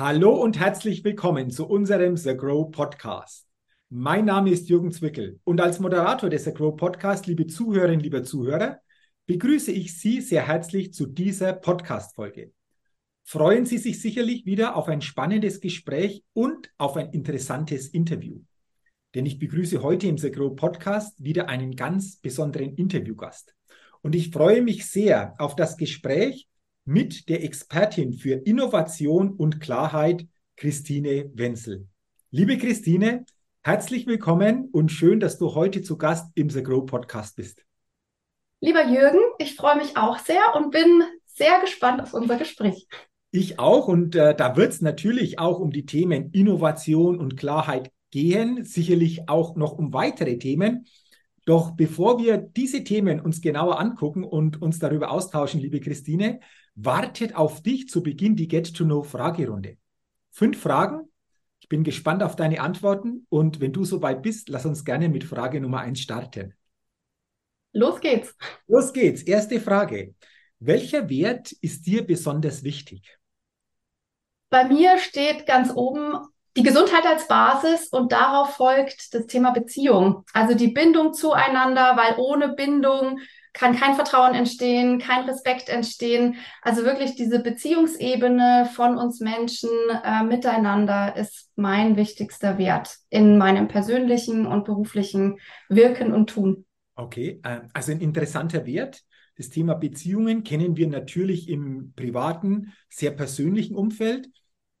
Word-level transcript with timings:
Hallo 0.00 0.40
und 0.40 0.56
herzlich 0.60 1.02
willkommen 1.02 1.50
zu 1.50 1.66
unserem 1.66 2.16
The 2.16 2.36
Grow 2.36 2.70
Podcast. 2.70 3.48
Mein 3.88 4.26
Name 4.26 4.50
ist 4.50 4.68
Jürgen 4.68 4.92
Zwickel 4.92 5.40
und 5.42 5.60
als 5.60 5.80
Moderator 5.80 6.30
des 6.30 6.44
The 6.44 6.52
Grow 6.52 6.76
Podcast, 6.76 7.26
liebe 7.26 7.48
Zuhörerinnen, 7.48 7.98
lieber 7.98 8.22
Zuhörer, 8.22 8.78
begrüße 9.26 9.72
ich 9.72 9.98
Sie 9.98 10.20
sehr 10.20 10.46
herzlich 10.46 10.94
zu 10.94 11.06
dieser 11.06 11.52
Podcast-Folge. 11.52 12.52
Freuen 13.24 13.66
Sie 13.66 13.78
sich 13.78 14.00
sicherlich 14.00 14.46
wieder 14.46 14.76
auf 14.76 14.86
ein 14.86 15.00
spannendes 15.00 15.60
Gespräch 15.60 16.22
und 16.32 16.70
auf 16.78 16.96
ein 16.96 17.10
interessantes 17.10 17.88
Interview. 17.88 18.38
Denn 19.16 19.26
ich 19.26 19.40
begrüße 19.40 19.82
heute 19.82 20.06
im 20.06 20.16
The 20.16 20.30
Grow 20.30 20.54
Podcast 20.54 21.24
wieder 21.24 21.48
einen 21.48 21.74
ganz 21.74 22.18
besonderen 22.18 22.76
Interviewgast. 22.76 23.52
Und 24.02 24.14
ich 24.14 24.30
freue 24.30 24.62
mich 24.62 24.86
sehr 24.86 25.34
auf 25.38 25.56
das 25.56 25.76
Gespräch 25.76 26.46
mit 26.88 27.28
der 27.28 27.44
Expertin 27.44 28.14
für 28.14 28.32
Innovation 28.32 29.34
und 29.34 29.60
Klarheit, 29.60 30.26
Christine 30.56 31.30
Wenzel. 31.34 31.86
Liebe 32.30 32.56
Christine, 32.56 33.26
herzlich 33.62 34.06
willkommen 34.06 34.70
und 34.72 34.90
schön, 34.90 35.20
dass 35.20 35.36
du 35.36 35.54
heute 35.54 35.82
zu 35.82 35.98
Gast 35.98 36.32
im 36.34 36.48
The 36.48 36.62
Grow 36.62 36.86
Podcast 36.86 37.36
bist. 37.36 37.62
Lieber 38.62 38.86
Jürgen, 38.86 39.18
ich 39.36 39.54
freue 39.54 39.76
mich 39.76 39.98
auch 39.98 40.18
sehr 40.18 40.40
und 40.56 40.70
bin 40.70 41.02
sehr 41.26 41.60
gespannt 41.60 42.00
auf 42.00 42.14
unser 42.14 42.38
Gespräch. 42.38 42.88
Ich 43.32 43.58
auch 43.58 43.86
und 43.86 44.16
äh, 44.16 44.34
da 44.34 44.56
wird 44.56 44.72
es 44.72 44.80
natürlich 44.80 45.38
auch 45.38 45.60
um 45.60 45.70
die 45.70 45.84
Themen 45.84 46.30
Innovation 46.30 47.18
und 47.18 47.36
Klarheit 47.36 47.92
gehen, 48.10 48.64
sicherlich 48.64 49.28
auch 49.28 49.56
noch 49.56 49.72
um 49.72 49.92
weitere 49.92 50.38
Themen. 50.38 50.86
Doch 51.44 51.72
bevor 51.72 52.18
wir 52.18 52.38
diese 52.38 52.82
Themen 52.82 53.20
uns 53.20 53.42
genauer 53.42 53.78
angucken 53.78 54.24
und 54.24 54.62
uns 54.62 54.78
darüber 54.78 55.10
austauschen, 55.10 55.60
liebe 55.60 55.80
Christine, 55.80 56.40
wartet 56.80 57.34
auf 57.34 57.62
dich 57.62 57.88
zu 57.88 58.02
Beginn 58.02 58.36
die 58.36 58.46
Get-to-Know-Fragerunde. 58.46 59.78
Fünf 60.30 60.60
Fragen. 60.60 61.10
Ich 61.60 61.68
bin 61.68 61.82
gespannt 61.82 62.22
auf 62.22 62.36
deine 62.36 62.60
Antworten 62.60 63.26
und 63.28 63.60
wenn 63.60 63.72
du 63.72 63.84
soweit 63.84 64.22
bist, 64.22 64.48
lass 64.48 64.64
uns 64.64 64.84
gerne 64.84 65.08
mit 65.08 65.24
Frage 65.24 65.60
Nummer 65.60 65.80
eins 65.80 66.00
starten. 66.00 66.54
Los 67.72 68.00
geht's. 68.00 68.34
Los 68.68 68.92
geht's. 68.92 69.22
Erste 69.22 69.60
Frage. 69.60 70.14
Welcher 70.60 71.08
Wert 71.08 71.52
ist 71.60 71.84
dir 71.86 72.06
besonders 72.06 72.62
wichtig? 72.62 73.18
Bei 74.48 74.64
mir 74.64 74.98
steht 74.98 75.46
ganz 75.46 75.72
oben 75.74 76.14
die 76.56 76.62
Gesundheit 76.62 77.04
als 77.04 77.28
Basis 77.28 77.88
und 77.88 78.12
darauf 78.12 78.54
folgt 78.54 79.14
das 79.14 79.26
Thema 79.26 79.50
Beziehung. 79.50 80.24
Also 80.32 80.54
die 80.54 80.68
Bindung 80.68 81.12
zueinander, 81.12 81.96
weil 81.96 82.14
ohne 82.18 82.50
Bindung 82.50 83.18
kann 83.52 83.76
kein 83.76 83.94
Vertrauen 83.94 84.34
entstehen, 84.34 84.98
kein 84.98 85.24
Respekt 85.24 85.68
entstehen. 85.68 86.36
Also 86.62 86.84
wirklich 86.84 87.14
diese 87.16 87.40
Beziehungsebene 87.40 88.68
von 88.74 88.96
uns 88.96 89.20
Menschen 89.20 89.70
äh, 90.04 90.22
miteinander 90.22 91.16
ist 91.16 91.50
mein 91.56 91.96
wichtigster 91.96 92.58
Wert 92.58 92.96
in 93.10 93.38
meinem 93.38 93.68
persönlichen 93.68 94.46
und 94.46 94.64
beruflichen 94.64 95.38
Wirken 95.68 96.12
und 96.12 96.30
Tun. 96.30 96.64
Okay, 96.94 97.40
äh, 97.44 97.60
also 97.72 97.92
ein 97.92 98.00
interessanter 98.00 98.66
Wert. 98.66 99.02
Das 99.36 99.50
Thema 99.50 99.74
Beziehungen 99.74 100.42
kennen 100.42 100.76
wir 100.76 100.88
natürlich 100.88 101.48
im 101.48 101.92
privaten, 101.94 102.72
sehr 102.88 103.12
persönlichen 103.12 103.76
Umfeld. 103.76 104.28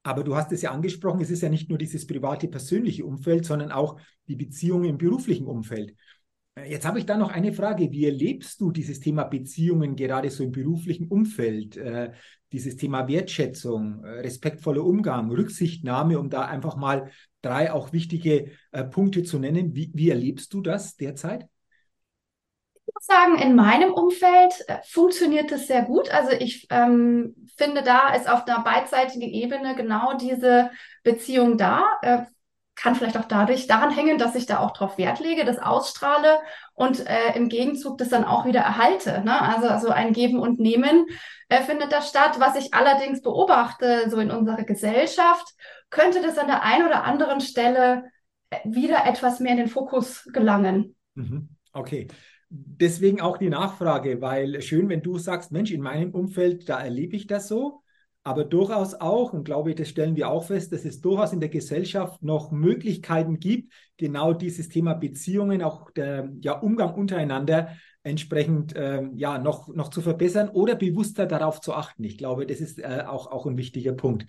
Aber 0.02 0.24
du 0.24 0.34
hast 0.36 0.52
es 0.52 0.62
ja 0.62 0.72
angesprochen, 0.72 1.20
es 1.20 1.30
ist 1.30 1.42
ja 1.42 1.48
nicht 1.48 1.68
nur 1.68 1.78
dieses 1.78 2.06
private, 2.06 2.48
persönliche 2.48 3.04
Umfeld, 3.04 3.44
sondern 3.44 3.70
auch 3.70 4.00
die 4.26 4.36
Beziehungen 4.36 4.84
im 4.84 4.98
beruflichen 4.98 5.46
Umfeld. 5.46 5.94
Jetzt 6.66 6.86
habe 6.86 6.98
ich 6.98 7.06
da 7.06 7.16
noch 7.16 7.30
eine 7.30 7.52
Frage. 7.52 7.90
Wie 7.90 8.06
erlebst 8.06 8.60
du 8.60 8.70
dieses 8.70 9.00
Thema 9.00 9.24
Beziehungen 9.24 9.96
gerade 9.96 10.30
so 10.30 10.42
im 10.42 10.52
beruflichen 10.52 11.08
Umfeld? 11.08 11.76
Äh, 11.76 12.12
dieses 12.52 12.76
Thema 12.76 13.06
Wertschätzung, 13.08 14.04
äh, 14.04 14.20
respektvoller 14.20 14.84
Umgang, 14.84 15.30
Rücksichtnahme, 15.30 16.18
um 16.18 16.30
da 16.30 16.46
einfach 16.46 16.76
mal 16.76 17.10
drei 17.42 17.72
auch 17.72 17.92
wichtige 17.92 18.52
äh, 18.72 18.84
Punkte 18.84 19.22
zu 19.22 19.38
nennen. 19.38 19.74
Wie, 19.74 19.90
wie 19.94 20.10
erlebst 20.10 20.54
du 20.54 20.60
das 20.60 20.96
derzeit? 20.96 21.46
Ich 22.86 22.94
muss 22.94 23.04
sagen, 23.04 23.38
in 23.38 23.54
meinem 23.54 23.92
Umfeld 23.92 24.54
funktioniert 24.86 25.52
das 25.52 25.66
sehr 25.66 25.82
gut. 25.82 26.10
Also 26.10 26.32
ich 26.32 26.66
ähm, 26.70 27.36
finde, 27.56 27.82
da 27.82 28.14
ist 28.14 28.28
auf 28.28 28.46
einer 28.46 28.64
beidseitigen 28.64 29.28
Ebene 29.28 29.76
genau 29.76 30.16
diese 30.16 30.70
Beziehung 31.02 31.58
da. 31.58 31.84
Äh, 32.00 32.22
kann 32.78 32.94
vielleicht 32.94 33.18
auch 33.18 33.24
dadurch 33.24 33.66
daran 33.66 33.90
hängen, 33.90 34.18
dass 34.18 34.36
ich 34.36 34.46
da 34.46 34.60
auch 34.60 34.70
drauf 34.70 34.98
Wert 34.98 35.18
lege, 35.18 35.44
das 35.44 35.58
ausstrahle 35.58 36.38
und 36.74 37.04
äh, 37.06 37.34
im 37.34 37.48
Gegenzug 37.48 37.98
das 37.98 38.08
dann 38.08 38.24
auch 38.24 38.46
wieder 38.46 38.60
erhalte. 38.60 39.20
Ne? 39.24 39.42
Also, 39.42 39.66
also 39.68 39.88
ein 39.88 40.12
Geben 40.12 40.38
und 40.38 40.60
Nehmen 40.60 41.06
äh, 41.48 41.60
findet 41.62 41.90
da 41.90 42.00
statt. 42.02 42.38
Was 42.38 42.54
ich 42.54 42.74
allerdings 42.74 43.20
beobachte, 43.20 44.08
so 44.08 44.18
in 44.20 44.30
unserer 44.30 44.62
Gesellschaft, 44.62 45.54
könnte 45.90 46.22
das 46.22 46.38
an 46.38 46.46
der 46.46 46.62
einen 46.62 46.86
oder 46.86 47.02
anderen 47.02 47.40
Stelle 47.40 48.04
äh, 48.50 48.58
wieder 48.64 49.06
etwas 49.06 49.40
mehr 49.40 49.52
in 49.52 49.58
den 49.58 49.68
Fokus 49.68 50.28
gelangen. 50.32 50.94
Mhm. 51.14 51.48
Okay. 51.72 52.06
Deswegen 52.48 53.20
auch 53.20 53.38
die 53.38 53.50
Nachfrage, 53.50 54.22
weil 54.22 54.62
schön, 54.62 54.88
wenn 54.88 55.02
du 55.02 55.18
sagst, 55.18 55.50
Mensch, 55.50 55.72
in 55.72 55.82
meinem 55.82 56.12
Umfeld, 56.12 56.68
da 56.68 56.80
erlebe 56.80 57.16
ich 57.16 57.26
das 57.26 57.48
so 57.48 57.82
aber 58.28 58.44
durchaus 58.44 58.92
auch, 58.92 59.32
und 59.32 59.44
glaube 59.44 59.70
ich, 59.70 59.76
das 59.76 59.88
stellen 59.88 60.14
wir 60.14 60.28
auch 60.28 60.44
fest, 60.44 60.70
dass 60.70 60.84
es 60.84 61.00
durchaus 61.00 61.32
in 61.32 61.40
der 61.40 61.48
Gesellschaft 61.48 62.22
noch 62.22 62.50
Möglichkeiten 62.50 63.40
gibt, 63.40 63.72
genau 63.96 64.34
dieses 64.34 64.68
Thema 64.68 64.92
Beziehungen, 64.92 65.62
auch 65.62 65.90
der 65.92 66.28
ja, 66.42 66.52
Umgang 66.52 66.92
untereinander 66.94 67.70
entsprechend 68.02 68.74
ähm, 68.76 69.16
ja, 69.16 69.38
noch, 69.38 69.68
noch 69.68 69.88
zu 69.88 70.02
verbessern 70.02 70.50
oder 70.50 70.74
bewusster 70.74 71.24
darauf 71.24 71.62
zu 71.62 71.72
achten. 71.72 72.04
Ich 72.04 72.18
glaube, 72.18 72.44
das 72.44 72.60
ist 72.60 72.78
äh, 72.78 73.04
auch, 73.06 73.28
auch 73.28 73.46
ein 73.46 73.56
wichtiger 73.56 73.94
Punkt. 73.94 74.26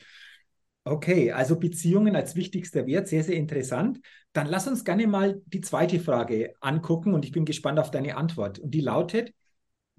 Okay, 0.85 1.33
also 1.33 1.59
Beziehungen 1.59 2.15
als 2.15 2.37
wichtigster 2.37 2.87
Wert, 2.87 3.09
sehr, 3.09 3.25
sehr 3.25 3.35
interessant. 3.35 3.99
Dann 4.31 4.47
lass 4.47 4.65
uns 4.65 4.85
gerne 4.85 5.07
mal 5.07 5.41
die 5.45 5.59
zweite 5.59 5.99
Frage 5.99 6.53
angucken 6.61 7.13
und 7.13 7.25
ich 7.25 7.33
bin 7.33 7.43
gespannt 7.43 7.79
auf 7.79 7.91
deine 7.91 8.15
Antwort. 8.15 8.59
Und 8.59 8.71
die 8.71 8.79
lautet, 8.79 9.33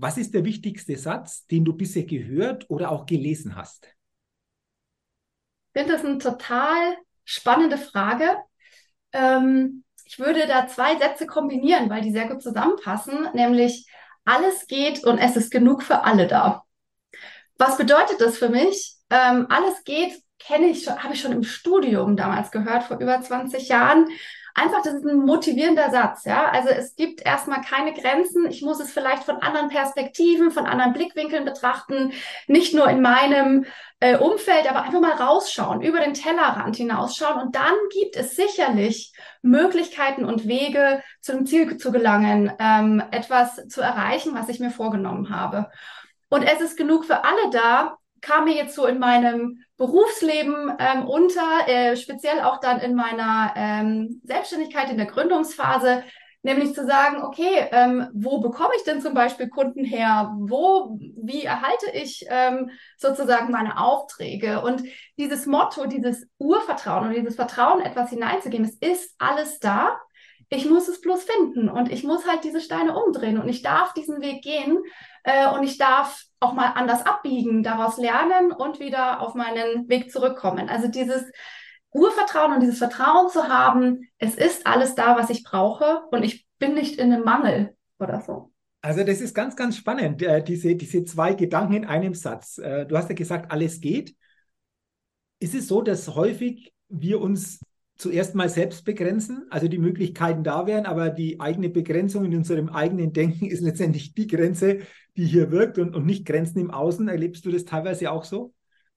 was 0.00 0.16
ist 0.16 0.34
der 0.34 0.44
wichtigste 0.44 0.96
Satz, 0.96 1.46
den 1.46 1.64
du 1.64 1.72
bisher 1.74 2.04
gehört 2.04 2.68
oder 2.70 2.90
auch 2.90 3.06
gelesen 3.06 3.54
hast? 3.54 3.86
Ich 5.72 5.80
finde 5.80 5.92
das 5.92 6.04
eine 6.04 6.18
total 6.18 6.96
spannende 7.24 7.78
Frage. 7.78 8.36
Ähm, 9.12 9.84
ich 10.04 10.18
würde 10.18 10.46
da 10.46 10.66
zwei 10.66 10.96
Sätze 10.96 11.26
kombinieren, 11.26 11.90
weil 11.90 12.02
die 12.02 12.10
sehr 12.10 12.28
gut 12.28 12.42
zusammenpassen, 12.42 13.28
nämlich 13.34 13.86
alles 14.24 14.66
geht 14.66 15.04
und 15.04 15.18
es 15.18 15.36
ist 15.36 15.50
genug 15.50 15.82
für 15.82 16.02
alle 16.02 16.26
da. 16.26 16.64
Was 17.58 17.76
bedeutet 17.76 18.20
das 18.20 18.38
für 18.38 18.48
mich? 18.48 18.96
Ähm, 19.10 19.46
alles 19.48 19.84
geht 19.84 20.20
kenne 20.40 20.66
ich 20.66 20.88
habe 20.88 21.14
ich 21.14 21.20
schon 21.20 21.32
im 21.32 21.44
Studium 21.44 22.16
damals 22.16 22.50
gehört, 22.50 22.84
vor 22.84 22.98
über 22.98 23.20
20 23.20 23.68
Jahren 23.68 24.08
einfach, 24.54 24.82
das 24.82 24.94
ist 24.94 25.04
ein 25.04 25.18
motivierender 25.18 25.90
Satz, 25.90 26.24
ja. 26.24 26.50
Also 26.50 26.68
es 26.70 26.96
gibt 26.96 27.24
erstmal 27.24 27.60
keine 27.60 27.92
Grenzen. 27.92 28.46
Ich 28.50 28.62
muss 28.62 28.80
es 28.80 28.92
vielleicht 28.92 29.24
von 29.24 29.36
anderen 29.36 29.68
Perspektiven, 29.68 30.50
von 30.50 30.66
anderen 30.66 30.92
Blickwinkeln 30.92 31.44
betrachten, 31.44 32.12
nicht 32.46 32.74
nur 32.74 32.88
in 32.88 33.00
meinem 33.00 33.66
äh, 34.00 34.16
Umfeld, 34.16 34.68
aber 34.68 34.82
einfach 34.82 35.00
mal 35.00 35.12
rausschauen, 35.12 35.82
über 35.82 36.00
den 36.00 36.14
Tellerrand 36.14 36.76
hinausschauen. 36.76 37.40
Und 37.40 37.54
dann 37.54 37.74
gibt 37.92 38.16
es 38.16 38.34
sicherlich 38.34 39.12
Möglichkeiten 39.42 40.24
und 40.24 40.48
Wege, 40.48 41.02
zum 41.20 41.46
Ziel 41.46 41.76
zu 41.76 41.92
gelangen, 41.92 42.52
ähm, 42.58 43.02
etwas 43.10 43.68
zu 43.68 43.80
erreichen, 43.80 44.34
was 44.34 44.48
ich 44.48 44.60
mir 44.60 44.70
vorgenommen 44.70 45.30
habe. 45.30 45.70
Und 46.28 46.44
es 46.44 46.60
ist 46.60 46.76
genug 46.76 47.04
für 47.04 47.24
alle 47.24 47.50
da, 47.52 47.96
kam 48.20 48.44
mir 48.44 48.54
jetzt 48.54 48.74
so 48.74 48.86
in 48.86 48.98
meinem 48.98 49.64
Berufsleben 49.80 50.70
ähm, 50.78 51.08
unter, 51.08 51.66
äh, 51.66 51.96
speziell 51.96 52.42
auch 52.42 52.60
dann 52.60 52.80
in 52.80 52.94
meiner 52.94 53.54
ähm, 53.56 54.20
Selbstständigkeit 54.24 54.90
in 54.90 54.98
der 54.98 55.06
Gründungsphase, 55.06 56.04
nämlich 56.42 56.74
zu 56.74 56.84
sagen, 56.84 57.22
okay, 57.22 57.66
ähm, 57.72 58.06
wo 58.12 58.40
bekomme 58.40 58.74
ich 58.76 58.84
denn 58.84 59.00
zum 59.00 59.14
Beispiel 59.14 59.48
Kunden 59.48 59.82
her? 59.82 60.36
Wo, 60.38 60.98
wie 61.22 61.44
erhalte 61.44 61.90
ich 61.94 62.26
ähm, 62.28 62.68
sozusagen 62.98 63.50
meine 63.50 63.80
Aufträge? 63.80 64.60
Und 64.60 64.82
dieses 65.16 65.46
Motto, 65.46 65.86
dieses 65.86 66.26
Urvertrauen 66.36 67.08
und 67.08 67.14
dieses 67.14 67.36
Vertrauen, 67.36 67.80
etwas 67.80 68.10
hineinzugeben, 68.10 68.66
es 68.66 68.76
ist 68.86 69.14
alles 69.16 69.60
da. 69.60 69.98
Ich 70.50 70.68
muss 70.68 70.88
es 70.88 71.00
bloß 71.00 71.24
finden 71.24 71.68
und 71.68 71.90
ich 71.92 72.02
muss 72.02 72.26
halt 72.26 72.42
diese 72.42 72.60
Steine 72.60 73.00
umdrehen 73.00 73.38
und 73.38 73.48
ich 73.48 73.62
darf 73.62 73.94
diesen 73.94 74.20
Weg 74.20 74.42
gehen 74.42 74.82
äh, 75.22 75.48
und 75.48 75.62
ich 75.62 75.78
darf 75.78 76.24
auch 76.40 76.54
mal 76.54 76.72
anders 76.74 77.06
abbiegen, 77.06 77.62
daraus 77.62 77.98
lernen 77.98 78.50
und 78.50 78.80
wieder 78.80 79.20
auf 79.20 79.34
meinen 79.34 79.88
Weg 79.88 80.10
zurückkommen. 80.10 80.68
Also 80.68 80.88
dieses 80.88 81.24
Urvertrauen 81.92 82.54
und 82.54 82.60
dieses 82.60 82.78
Vertrauen 82.78 83.28
zu 83.28 83.48
haben, 83.48 84.08
es 84.18 84.34
ist 84.34 84.66
alles 84.66 84.96
da, 84.96 85.16
was 85.16 85.30
ich 85.30 85.44
brauche 85.44 86.02
und 86.10 86.24
ich 86.24 86.46
bin 86.58 86.74
nicht 86.74 86.98
in 86.98 87.12
einem 87.12 87.24
Mangel 87.24 87.76
oder 88.00 88.20
so. 88.20 88.52
Also 88.82 89.04
das 89.04 89.20
ist 89.20 89.34
ganz, 89.34 89.56
ganz 89.56 89.76
spannend, 89.76 90.22
äh, 90.22 90.42
diese, 90.42 90.74
diese 90.74 91.04
zwei 91.04 91.34
Gedanken 91.34 91.74
in 91.74 91.84
einem 91.84 92.14
Satz. 92.14 92.58
Äh, 92.58 92.86
du 92.86 92.96
hast 92.96 93.08
ja 93.08 93.14
gesagt, 93.14 93.52
alles 93.52 93.80
geht. 93.80 94.16
Ist 95.38 95.54
es 95.54 95.68
so, 95.68 95.82
dass 95.82 96.14
häufig 96.14 96.72
wir 96.88 97.20
uns 97.20 97.60
zuerst 98.00 98.34
mal 98.34 98.48
selbst 98.48 98.84
begrenzen, 98.84 99.46
also 99.50 99.68
die 99.68 99.78
Möglichkeiten 99.78 100.42
da 100.42 100.66
wären, 100.66 100.86
aber 100.86 101.10
die 101.10 101.40
eigene 101.40 101.68
Begrenzung 101.68 102.24
in 102.24 102.34
unserem 102.34 102.68
eigenen 102.68 103.12
Denken 103.12 103.46
ist 103.46 103.60
letztendlich 103.60 104.14
die 104.14 104.26
Grenze, 104.26 104.80
die 105.16 105.26
hier 105.26 105.50
wirkt 105.50 105.78
und, 105.78 105.94
und 105.94 106.06
nicht 106.06 106.26
Grenzen 106.26 106.58
im 106.60 106.70
Außen. 106.70 107.08
Erlebst 107.08 107.44
du 107.44 107.50
das 107.50 107.64
teilweise 107.64 108.10
auch 108.10 108.24
so? 108.24 108.54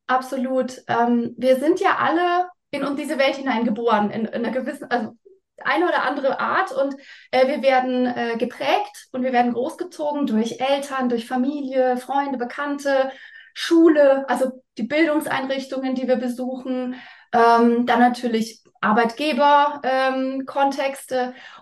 absolut. 0.07 0.81
Ähm, 0.87 1.33
wir 1.37 1.57
sind 1.57 1.79
ja 1.79 1.97
alle 1.97 2.47
in 2.71 2.95
diese 2.95 3.17
Welt 3.17 3.35
hineingeboren, 3.35 4.09
in, 4.09 4.25
in 4.25 4.45
einer 4.45 4.51
gewissen, 4.51 4.89
also 4.89 5.15
eine 5.63 5.87
oder 5.87 6.03
andere 6.03 6.39
Art 6.39 6.71
und 6.71 6.95
äh, 7.31 7.47
wir 7.47 7.61
werden 7.61 8.07
äh, 8.07 8.37
geprägt 8.37 9.07
und 9.11 9.23
wir 9.23 9.31
werden 9.31 9.53
großgezogen 9.53 10.25
durch 10.25 10.59
Eltern, 10.59 11.09
durch 11.09 11.27
Familie, 11.27 11.97
Freunde, 11.97 12.37
Bekannte, 12.37 13.11
Schule, 13.53 14.27
also 14.27 14.63
die 14.77 14.83
Bildungseinrichtungen, 14.83 15.93
die 15.93 16.07
wir 16.07 16.15
besuchen, 16.15 16.95
ähm, 17.31 17.85
dann 17.85 17.99
natürlich 17.99 18.62
Arbeitgeber, 18.83 19.81
ähm, 19.83 20.45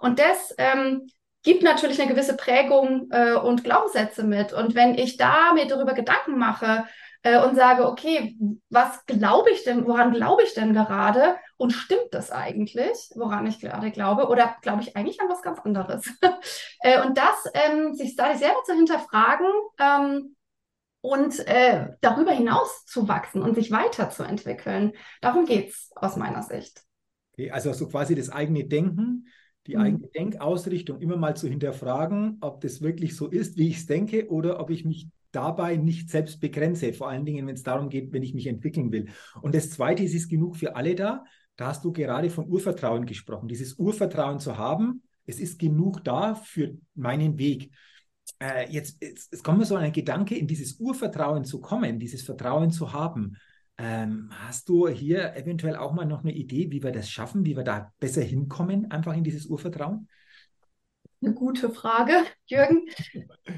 und 0.02 0.20
das 0.20 0.56
ähm, 0.58 1.08
gibt 1.44 1.64
natürlich 1.64 2.02
eine 2.02 2.12
gewisse 2.12 2.36
Prägung 2.36 3.10
äh, 3.12 3.34
und 3.34 3.64
Glaubenssätze 3.64 4.24
mit. 4.24 4.54
Und 4.54 4.76
wenn 4.76 4.96
ich 4.96 5.18
da 5.18 5.54
mir 5.54 5.68
darüber 5.68 5.94
Gedanken 5.94 6.38
mache, 6.38 6.86
äh, 7.24 7.40
und 7.40 7.56
sage, 7.56 7.88
okay, 7.88 8.36
was 8.70 9.06
glaube 9.06 9.52
ich 9.52 9.64
denn, 9.64 9.86
woran 9.86 10.12
glaube 10.12 10.44
ich 10.44 10.54
denn 10.54 10.74
gerade? 10.74 11.36
Und 11.58 11.72
stimmt 11.72 12.10
das 12.12 12.32
eigentlich, 12.32 13.12
woran 13.16 13.46
ich 13.46 13.60
gerade 13.60 13.92
glaube? 13.92 14.28
Oder 14.28 14.56
glaube 14.62 14.82
ich 14.82 14.96
eigentlich 14.96 15.22
an 15.22 15.30
was 15.30 15.42
ganz 15.42 15.60
anderes? 15.60 16.08
äh, 16.82 17.02
und 17.06 17.18
das, 17.18 17.52
ähm, 17.54 17.94
sich 17.94 18.16
da 18.16 18.36
selber 18.36 18.64
zu 18.66 18.74
hinterfragen, 18.74 19.48
ähm, 19.80 20.36
und 21.04 21.40
äh, 21.48 21.88
darüber 22.02 22.32
hinaus 22.32 22.86
zu 22.86 23.08
wachsen 23.08 23.42
und 23.42 23.56
sich 23.56 23.72
weiterzuentwickeln. 23.72 24.94
Darum 25.20 25.46
geht 25.46 25.70
es 25.70 25.92
aus 25.96 26.16
meiner 26.16 26.44
Sicht. 26.44 26.84
Okay, 27.34 27.52
also 27.52 27.72
so 27.74 27.88
quasi 27.88 28.16
das 28.16 28.30
eigene 28.30 28.66
Denken, 28.66 29.28
die 29.68 29.76
mhm. 29.76 29.82
eigene 29.82 30.08
Denkausrichtung 30.08 31.00
immer 31.00 31.18
mal 31.18 31.36
zu 31.36 31.48
hinterfragen, 31.48 32.38
ob 32.42 32.62
das 32.62 32.82
wirklich 32.82 33.16
so 33.16 33.28
ist, 33.28 33.58
wie 33.58 33.70
ich 33.70 33.78
es 33.78 33.86
denke, 33.86 34.30
oder 34.30 34.60
ob 34.60 34.70
ich 34.70 34.86
mich 34.86 35.08
dabei 35.32 35.78
nicht 35.78 36.10
selbst 36.10 36.40
begrenze, 36.42 36.94
vor 36.94 37.10
allen 37.10 37.26
Dingen, 37.26 37.48
wenn 37.48 37.56
es 37.56 37.64
darum 37.64 37.90
geht, 37.90 38.12
wenn 38.12 38.24
ich 38.24 38.34
mich 38.34 38.48
entwickeln 38.48 38.92
will. 38.92 39.08
Und 39.42 39.56
das 39.56 39.70
Zweite 39.70 40.04
ist, 40.04 40.12
es 40.12 40.24
ist 40.24 40.30
genug 40.30 40.58
für 40.58 40.76
alle 40.76 40.96
da. 40.96 41.24
Da 41.56 41.68
hast 41.68 41.86
du 41.86 41.92
gerade 41.92 42.30
von 42.30 42.50
Urvertrauen 42.50 43.06
gesprochen. 43.06 43.48
Dieses 43.48 43.76
Urvertrauen 43.76 44.40
zu 44.40 44.58
haben, 44.58 45.04
es 45.26 45.40
ist 45.40 45.60
genug 45.60 46.04
da 46.04 46.36
für 46.36 46.76
meinen 46.96 47.38
Weg. 47.38 47.72
Äh, 48.40 48.72
jetzt, 48.72 49.02
jetzt, 49.02 49.32
jetzt 49.32 49.44
kommt 49.44 49.60
mir 49.60 49.66
so 49.66 49.76
ein 49.76 49.92
Gedanke, 49.92 50.36
in 50.36 50.48
dieses 50.48 50.80
Urvertrauen 50.80 51.46
zu 51.46 51.62
kommen, 51.62 52.00
dieses 52.00 52.24
Vertrauen 52.24 52.72
zu 52.72 52.94
haben. 52.94 53.38
Ähm, 53.84 54.30
hast 54.48 54.70
du 54.70 54.88
hier 54.88 55.36
eventuell 55.36 55.76
auch 55.76 55.92
mal 55.92 56.06
noch 56.06 56.22
eine 56.22 56.34
Idee, 56.34 56.70
wie 56.70 56.84
wir 56.84 56.92
das 56.92 57.10
schaffen, 57.10 57.46
wie 57.46 57.58
wir 57.58 57.64
da 57.64 57.92
besser 58.00 58.22
hinkommen, 58.22 58.92
einfach 58.92 59.16
in 59.16 59.24
dieses 59.24 59.48
Urvertrauen? 59.48 60.08
Eine 61.24 61.34
gute 61.34 61.72
Frage, 61.72 62.14
Jürgen. 62.46 62.86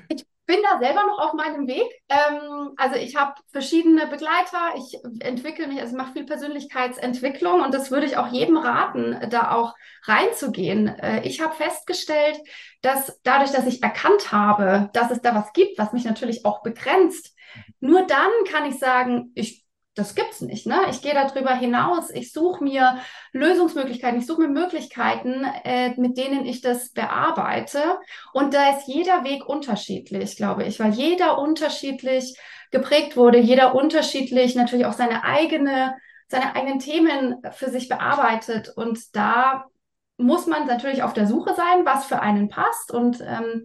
Ich 0.08 0.26
bin 0.46 0.60
da 0.64 0.80
selber 0.80 1.02
noch 1.08 1.20
auf 1.20 1.34
meinem 1.34 1.68
Weg. 1.68 1.88
Ähm, 2.08 2.72
also 2.78 2.96
ich 2.96 3.18
habe 3.18 3.34
verschiedene 3.52 4.08
Begleiter, 4.08 4.76
ich 4.78 4.98
entwickle 5.20 5.68
mich, 5.68 5.82
also 5.82 5.98
mache 5.98 6.14
viel 6.14 6.26
Persönlichkeitsentwicklung 6.26 7.62
und 7.62 7.74
das 7.74 7.92
würde 7.92 8.06
ich 8.06 8.16
auch 8.16 8.32
jedem 8.32 8.56
raten, 8.56 9.30
da 9.30 9.52
auch 9.52 9.74
reinzugehen. 10.04 10.88
Äh, 10.88 11.28
ich 11.28 11.42
habe 11.42 11.54
festgestellt, 11.54 12.40
dass 12.82 13.20
dadurch, 13.24 13.52
dass 13.52 13.68
ich 13.68 13.84
erkannt 13.84 14.32
habe, 14.32 14.90
dass 14.94 15.12
es 15.12 15.22
da 15.22 15.36
was 15.36 15.52
gibt, 15.52 15.78
was 15.78 15.92
mich 15.92 16.06
natürlich 16.06 16.46
auch 16.46 16.64
begrenzt, 16.64 17.36
nur 17.82 18.08
dann 18.08 18.32
kann 18.50 18.66
ich 18.66 18.80
sagen, 18.80 19.32
ich 19.36 19.63
das 19.96 20.16
gibt's 20.16 20.42
nicht. 20.42 20.66
Ne? 20.66 20.78
Ich 20.90 21.02
gehe 21.02 21.14
darüber 21.14 21.54
hinaus. 21.54 22.10
Ich 22.10 22.32
suche 22.32 22.64
mir 22.64 22.98
Lösungsmöglichkeiten. 23.32 24.20
Ich 24.20 24.26
suche 24.26 24.42
mir 24.42 24.48
Möglichkeiten, 24.48 25.46
äh, 25.64 25.94
mit 25.98 26.18
denen 26.18 26.46
ich 26.46 26.62
das 26.62 26.90
bearbeite. 26.90 28.00
Und 28.34 28.54
da 28.54 28.72
ist 28.72 28.88
jeder 28.88 29.24
Weg 29.24 29.46
unterschiedlich, 29.48 30.36
glaube 30.36 30.64
ich, 30.64 30.80
weil 30.80 30.94
jeder 30.94 31.38
unterschiedlich 31.38 32.36
geprägt 32.72 33.16
wurde, 33.16 33.38
jeder 33.38 33.76
unterschiedlich 33.76 34.56
natürlich 34.56 34.88
auch 34.88 34.94
seine 34.94 35.24
eigene, 35.24 35.96
seine 36.28 36.56
eigenen 36.56 36.80
Themen 36.80 37.38
für 37.52 37.70
sich 37.70 37.88
bearbeitet. 37.88 38.70
Und 38.76 39.16
da 39.16 39.66
muss 40.18 40.48
man 40.48 40.66
natürlich 40.66 41.04
auf 41.04 41.14
der 41.14 41.28
Suche 41.28 41.54
sein, 41.54 41.86
was 41.86 42.06
für 42.06 42.20
einen 42.20 42.50
passt. 42.50 42.92
Und 42.92 43.22
ähm, 43.22 43.64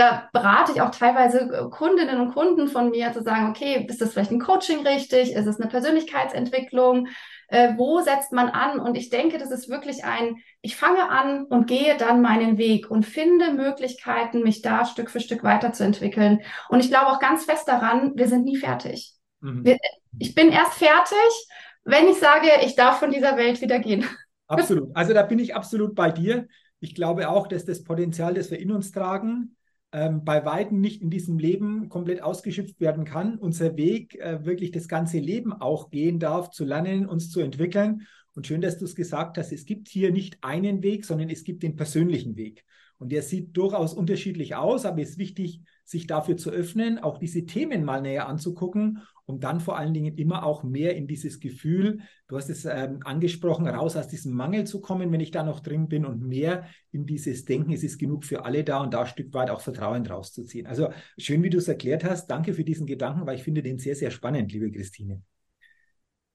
da 0.00 0.30
berate 0.32 0.72
ich 0.72 0.80
auch 0.80 0.90
teilweise 0.90 1.40
äh, 1.40 1.68
Kundinnen 1.70 2.20
und 2.20 2.32
Kunden 2.32 2.68
von 2.68 2.90
mir 2.90 3.12
zu 3.12 3.22
sagen, 3.22 3.50
okay, 3.50 3.86
ist 3.86 4.00
das 4.00 4.12
vielleicht 4.12 4.30
ein 4.30 4.40
Coaching 4.40 4.86
richtig? 4.86 5.32
Ist 5.32 5.46
es 5.46 5.60
eine 5.60 5.68
Persönlichkeitsentwicklung? 5.68 7.08
Äh, 7.48 7.74
wo 7.76 8.00
setzt 8.00 8.32
man 8.32 8.48
an? 8.48 8.80
Und 8.80 8.96
ich 8.96 9.10
denke, 9.10 9.36
das 9.36 9.50
ist 9.50 9.68
wirklich 9.68 10.04
ein, 10.04 10.36
ich 10.62 10.76
fange 10.76 11.10
an 11.10 11.44
und 11.44 11.66
gehe 11.66 11.96
dann 11.98 12.22
meinen 12.22 12.56
Weg 12.56 12.90
und 12.90 13.04
finde 13.04 13.52
Möglichkeiten, 13.52 14.42
mich 14.42 14.62
da 14.62 14.86
Stück 14.86 15.10
für 15.10 15.20
Stück 15.20 15.44
weiterzuentwickeln. 15.44 16.40
Und 16.70 16.80
ich 16.80 16.88
glaube 16.88 17.08
auch 17.08 17.20
ganz 17.20 17.44
fest 17.44 17.68
daran, 17.68 18.12
wir 18.14 18.28
sind 18.28 18.44
nie 18.44 18.56
fertig. 18.56 19.12
Mhm. 19.40 19.64
Wir, 19.64 19.76
ich 20.18 20.34
bin 20.34 20.50
erst 20.50 20.74
fertig, 20.74 21.48
wenn 21.84 22.08
ich 22.08 22.16
sage, 22.18 22.48
ich 22.64 22.74
darf 22.74 22.98
von 22.98 23.10
dieser 23.10 23.36
Welt 23.36 23.60
wieder 23.60 23.78
gehen. 23.78 24.06
Absolut. 24.46 24.90
Also 24.94 25.12
da 25.12 25.22
bin 25.22 25.38
ich 25.38 25.54
absolut 25.54 25.94
bei 25.94 26.10
dir. 26.10 26.48
Ich 26.80 26.94
glaube 26.94 27.28
auch, 27.28 27.46
dass 27.46 27.66
das 27.66 27.84
Potenzial, 27.84 28.32
das 28.32 28.50
wir 28.50 28.58
in 28.58 28.72
uns 28.72 28.90
tragen, 28.90 29.56
ähm, 29.92 30.24
bei 30.24 30.44
Weitem 30.44 30.80
nicht 30.80 31.02
in 31.02 31.10
diesem 31.10 31.38
Leben 31.38 31.88
komplett 31.88 32.22
ausgeschöpft 32.22 32.80
werden 32.80 33.04
kann. 33.04 33.36
Unser 33.38 33.76
Weg 33.76 34.14
äh, 34.16 34.44
wirklich 34.44 34.70
das 34.70 34.88
ganze 34.88 35.18
Leben 35.18 35.52
auch 35.52 35.90
gehen 35.90 36.18
darf, 36.18 36.50
zu 36.50 36.64
lernen, 36.64 37.06
uns 37.06 37.30
zu 37.30 37.40
entwickeln. 37.40 38.06
Und 38.34 38.46
schön, 38.46 38.60
dass 38.60 38.78
du 38.78 38.84
es 38.84 38.94
gesagt 38.94 39.38
hast, 39.38 39.52
es 39.52 39.66
gibt 39.66 39.88
hier 39.88 40.12
nicht 40.12 40.38
einen 40.42 40.82
Weg, 40.82 41.04
sondern 41.04 41.28
es 41.28 41.42
gibt 41.44 41.62
den 41.62 41.76
persönlichen 41.76 42.36
Weg. 42.36 42.64
Und 42.98 43.10
der 43.12 43.22
sieht 43.22 43.56
durchaus 43.56 43.94
unterschiedlich 43.94 44.54
aus, 44.54 44.84
aber 44.84 45.00
es 45.00 45.10
ist 45.10 45.18
wichtig, 45.18 45.62
sich 45.84 46.06
dafür 46.06 46.36
zu 46.36 46.50
öffnen, 46.50 46.98
auch 46.98 47.18
diese 47.18 47.46
Themen 47.46 47.84
mal 47.84 48.02
näher 48.02 48.28
anzugucken, 48.28 49.00
um 49.30 49.40
dann 49.40 49.60
vor 49.60 49.78
allen 49.78 49.94
Dingen 49.94 50.16
immer 50.18 50.44
auch 50.44 50.62
mehr 50.62 50.96
in 50.96 51.06
dieses 51.06 51.40
Gefühl, 51.40 52.00
du 52.28 52.36
hast 52.36 52.50
es 52.50 52.64
ähm, 52.64 53.00
angesprochen, 53.04 53.66
raus 53.66 53.96
aus 53.96 54.08
diesem 54.08 54.32
Mangel 54.34 54.64
zu 54.64 54.80
kommen, 54.80 55.10
wenn 55.12 55.20
ich 55.20 55.30
da 55.30 55.42
noch 55.42 55.60
drin 55.60 55.88
bin 55.88 56.04
und 56.04 56.20
mehr 56.20 56.66
in 56.92 57.06
dieses 57.06 57.44
Denken, 57.44 57.72
es 57.72 57.82
ist 57.82 57.98
genug 57.98 58.24
für 58.24 58.44
alle 58.44 58.64
da 58.64 58.82
und 58.82 58.92
da 58.92 59.00
ein 59.00 59.06
Stück 59.06 59.32
weit 59.32 59.50
auch 59.50 59.60
Vertrauen 59.60 60.04
draus 60.04 60.32
zu 60.32 60.44
ziehen. 60.44 60.66
Also 60.66 60.90
schön, 61.16 61.42
wie 61.42 61.50
du 61.50 61.58
es 61.58 61.68
erklärt 61.68 62.04
hast. 62.04 62.26
Danke 62.26 62.52
für 62.52 62.64
diesen 62.64 62.86
Gedanken, 62.86 63.26
weil 63.26 63.36
ich 63.36 63.42
finde 63.44 63.62
den 63.62 63.78
sehr, 63.78 63.94
sehr 63.94 64.10
spannend, 64.10 64.52
liebe 64.52 64.70
Christine. 64.70 65.22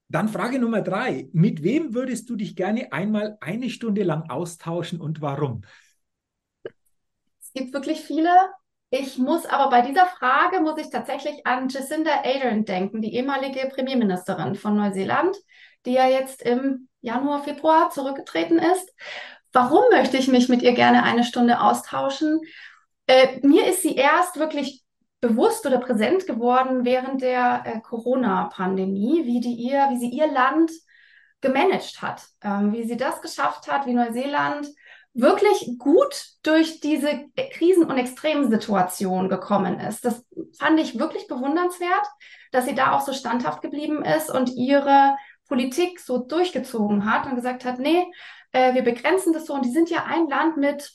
Dann 0.07 0.29
Frage 0.29 0.59
Nummer 0.59 0.81
drei. 0.81 1.29
Mit 1.33 1.63
wem 1.63 1.93
würdest 1.93 2.29
du 2.29 2.35
dich 2.35 2.55
gerne 2.55 2.91
einmal 2.93 3.37
eine 3.41 3.69
Stunde 3.69 4.03
lang 4.03 4.29
austauschen 4.29 5.01
und 5.01 5.21
warum? 5.21 5.61
gibt 7.55 7.73
wirklich 7.73 8.01
viele. 8.01 8.29
Ich 8.89 9.17
muss 9.17 9.45
aber 9.45 9.69
bei 9.69 9.81
dieser 9.81 10.05
Frage, 10.05 10.61
muss 10.61 10.79
ich 10.79 10.89
tatsächlich 10.89 11.45
an 11.45 11.69
Jacinda 11.69 12.23
Ardern 12.23 12.65
denken, 12.65 13.01
die 13.01 13.15
ehemalige 13.15 13.67
Premierministerin 13.67 14.55
von 14.55 14.75
Neuseeland, 14.75 15.35
die 15.85 15.93
ja 15.93 16.07
jetzt 16.07 16.41
im 16.41 16.87
Januar, 17.01 17.43
Februar 17.43 17.89
zurückgetreten 17.89 18.59
ist. 18.59 18.93
Warum 19.51 19.83
möchte 19.91 20.17
ich 20.17 20.27
mich 20.27 20.49
mit 20.49 20.61
ihr 20.61 20.73
gerne 20.73 21.03
eine 21.03 21.23
Stunde 21.23 21.61
austauschen? 21.61 22.41
Äh, 23.07 23.39
mir 23.45 23.67
ist 23.67 23.81
sie 23.81 23.95
erst 23.95 24.37
wirklich 24.37 24.83
bewusst 25.21 25.65
oder 25.65 25.79
präsent 25.79 26.27
geworden 26.27 26.85
während 26.85 27.21
der 27.21 27.63
äh, 27.65 27.79
Corona-Pandemie, 27.81 29.25
wie 29.25 29.39
die 29.39 29.53
ihr, 29.53 29.87
wie 29.89 29.97
sie 29.97 30.09
ihr 30.09 30.27
Land 30.27 30.71
gemanagt 31.41 32.01
hat, 32.01 32.23
ähm, 32.43 32.73
wie 32.73 32.83
sie 32.83 32.97
das 32.97 33.21
geschafft 33.21 33.71
hat, 33.71 33.85
wie 33.85 33.93
Neuseeland 33.93 34.67
wirklich 35.15 35.77
gut 35.79 36.25
durch 36.43 36.81
diese 36.81 37.25
Krisen- 37.53 37.85
und 37.85 37.97
Extremsituation 37.97 39.29
gekommen 39.29 39.79
ist. 39.79 40.03
Das 40.03 40.25
fand 40.59 40.79
ich 40.79 40.99
wirklich 40.99 41.27
bewundernswert, 41.27 42.05
dass 42.51 42.65
sie 42.65 42.75
da 42.75 42.91
auch 42.91 43.01
so 43.01 43.13
standhaft 43.13 43.61
geblieben 43.61 44.03
ist 44.03 44.29
und 44.29 44.51
ihre 44.55 45.15
Politik 45.47 46.01
so 46.01 46.17
durchgezogen 46.17 47.09
hat 47.09 47.27
und 47.27 47.35
gesagt 47.35 47.63
hat, 47.63 47.79
nee, 47.79 48.05
äh, 48.51 48.73
wir 48.73 48.83
begrenzen 48.83 49.31
das 49.31 49.45
so. 49.45 49.53
Und 49.53 49.63
die 49.63 49.71
sind 49.71 49.89
ja 49.89 50.03
ein 50.05 50.27
Land 50.27 50.57
mit 50.57 50.91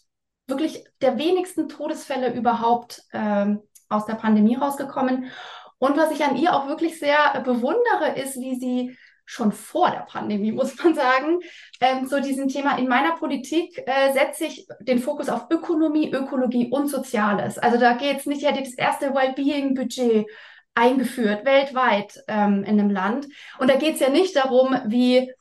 wirklich 0.46 0.84
der 1.00 1.16
wenigsten 1.18 1.68
Todesfälle 1.68 2.34
überhaupt 2.34 3.02
äh, 3.12 3.54
aus 3.88 4.04
der 4.04 4.14
Pandemie 4.14 4.56
rausgekommen. 4.56 5.30
Und 5.78 5.96
was 5.96 6.10
ich 6.10 6.22
an 6.24 6.36
ihr 6.36 6.54
auch 6.54 6.66
wirklich 6.66 6.98
sehr 6.98 7.40
bewundere, 7.42 8.20
ist, 8.20 8.36
wie 8.38 8.58
sie 8.58 8.98
schon 9.30 9.52
vor 9.52 9.90
der 9.90 10.06
Pandemie, 10.08 10.52
muss 10.60 10.76
man 10.82 10.94
sagen, 10.94 11.40
ähm, 11.80 12.06
so 12.06 12.20
diesem 12.20 12.48
Thema. 12.48 12.78
In 12.78 12.88
meiner 12.88 13.16
Politik 13.16 13.82
äh, 13.86 14.12
setze 14.12 14.46
ich 14.46 14.66
den 14.80 14.98
Fokus 14.98 15.28
auf 15.28 15.46
Ökonomie, 15.50 16.12
Ökologie 16.12 16.68
und 16.70 16.88
Soziales. 16.88 17.58
Also 17.58 17.78
da 17.78 17.94
geht 17.94 18.18
es 18.18 18.26
nicht, 18.26 18.42
ja, 18.42 18.52
das 18.52 18.74
erste 18.74 19.14
Wellbeing-Budget 19.14 20.26
eingeführt, 20.74 21.44
weltweit 21.44 22.22
ähm, 22.26 22.64
in 22.64 22.80
einem 22.80 22.90
Land. 22.90 23.26
Und 23.58 23.70
da 23.70 23.76
geht 23.76 23.94
es 23.94 24.00
ja 24.00 24.08
nicht 24.08 24.34
darum, 24.34 24.76
wie 24.86 25.32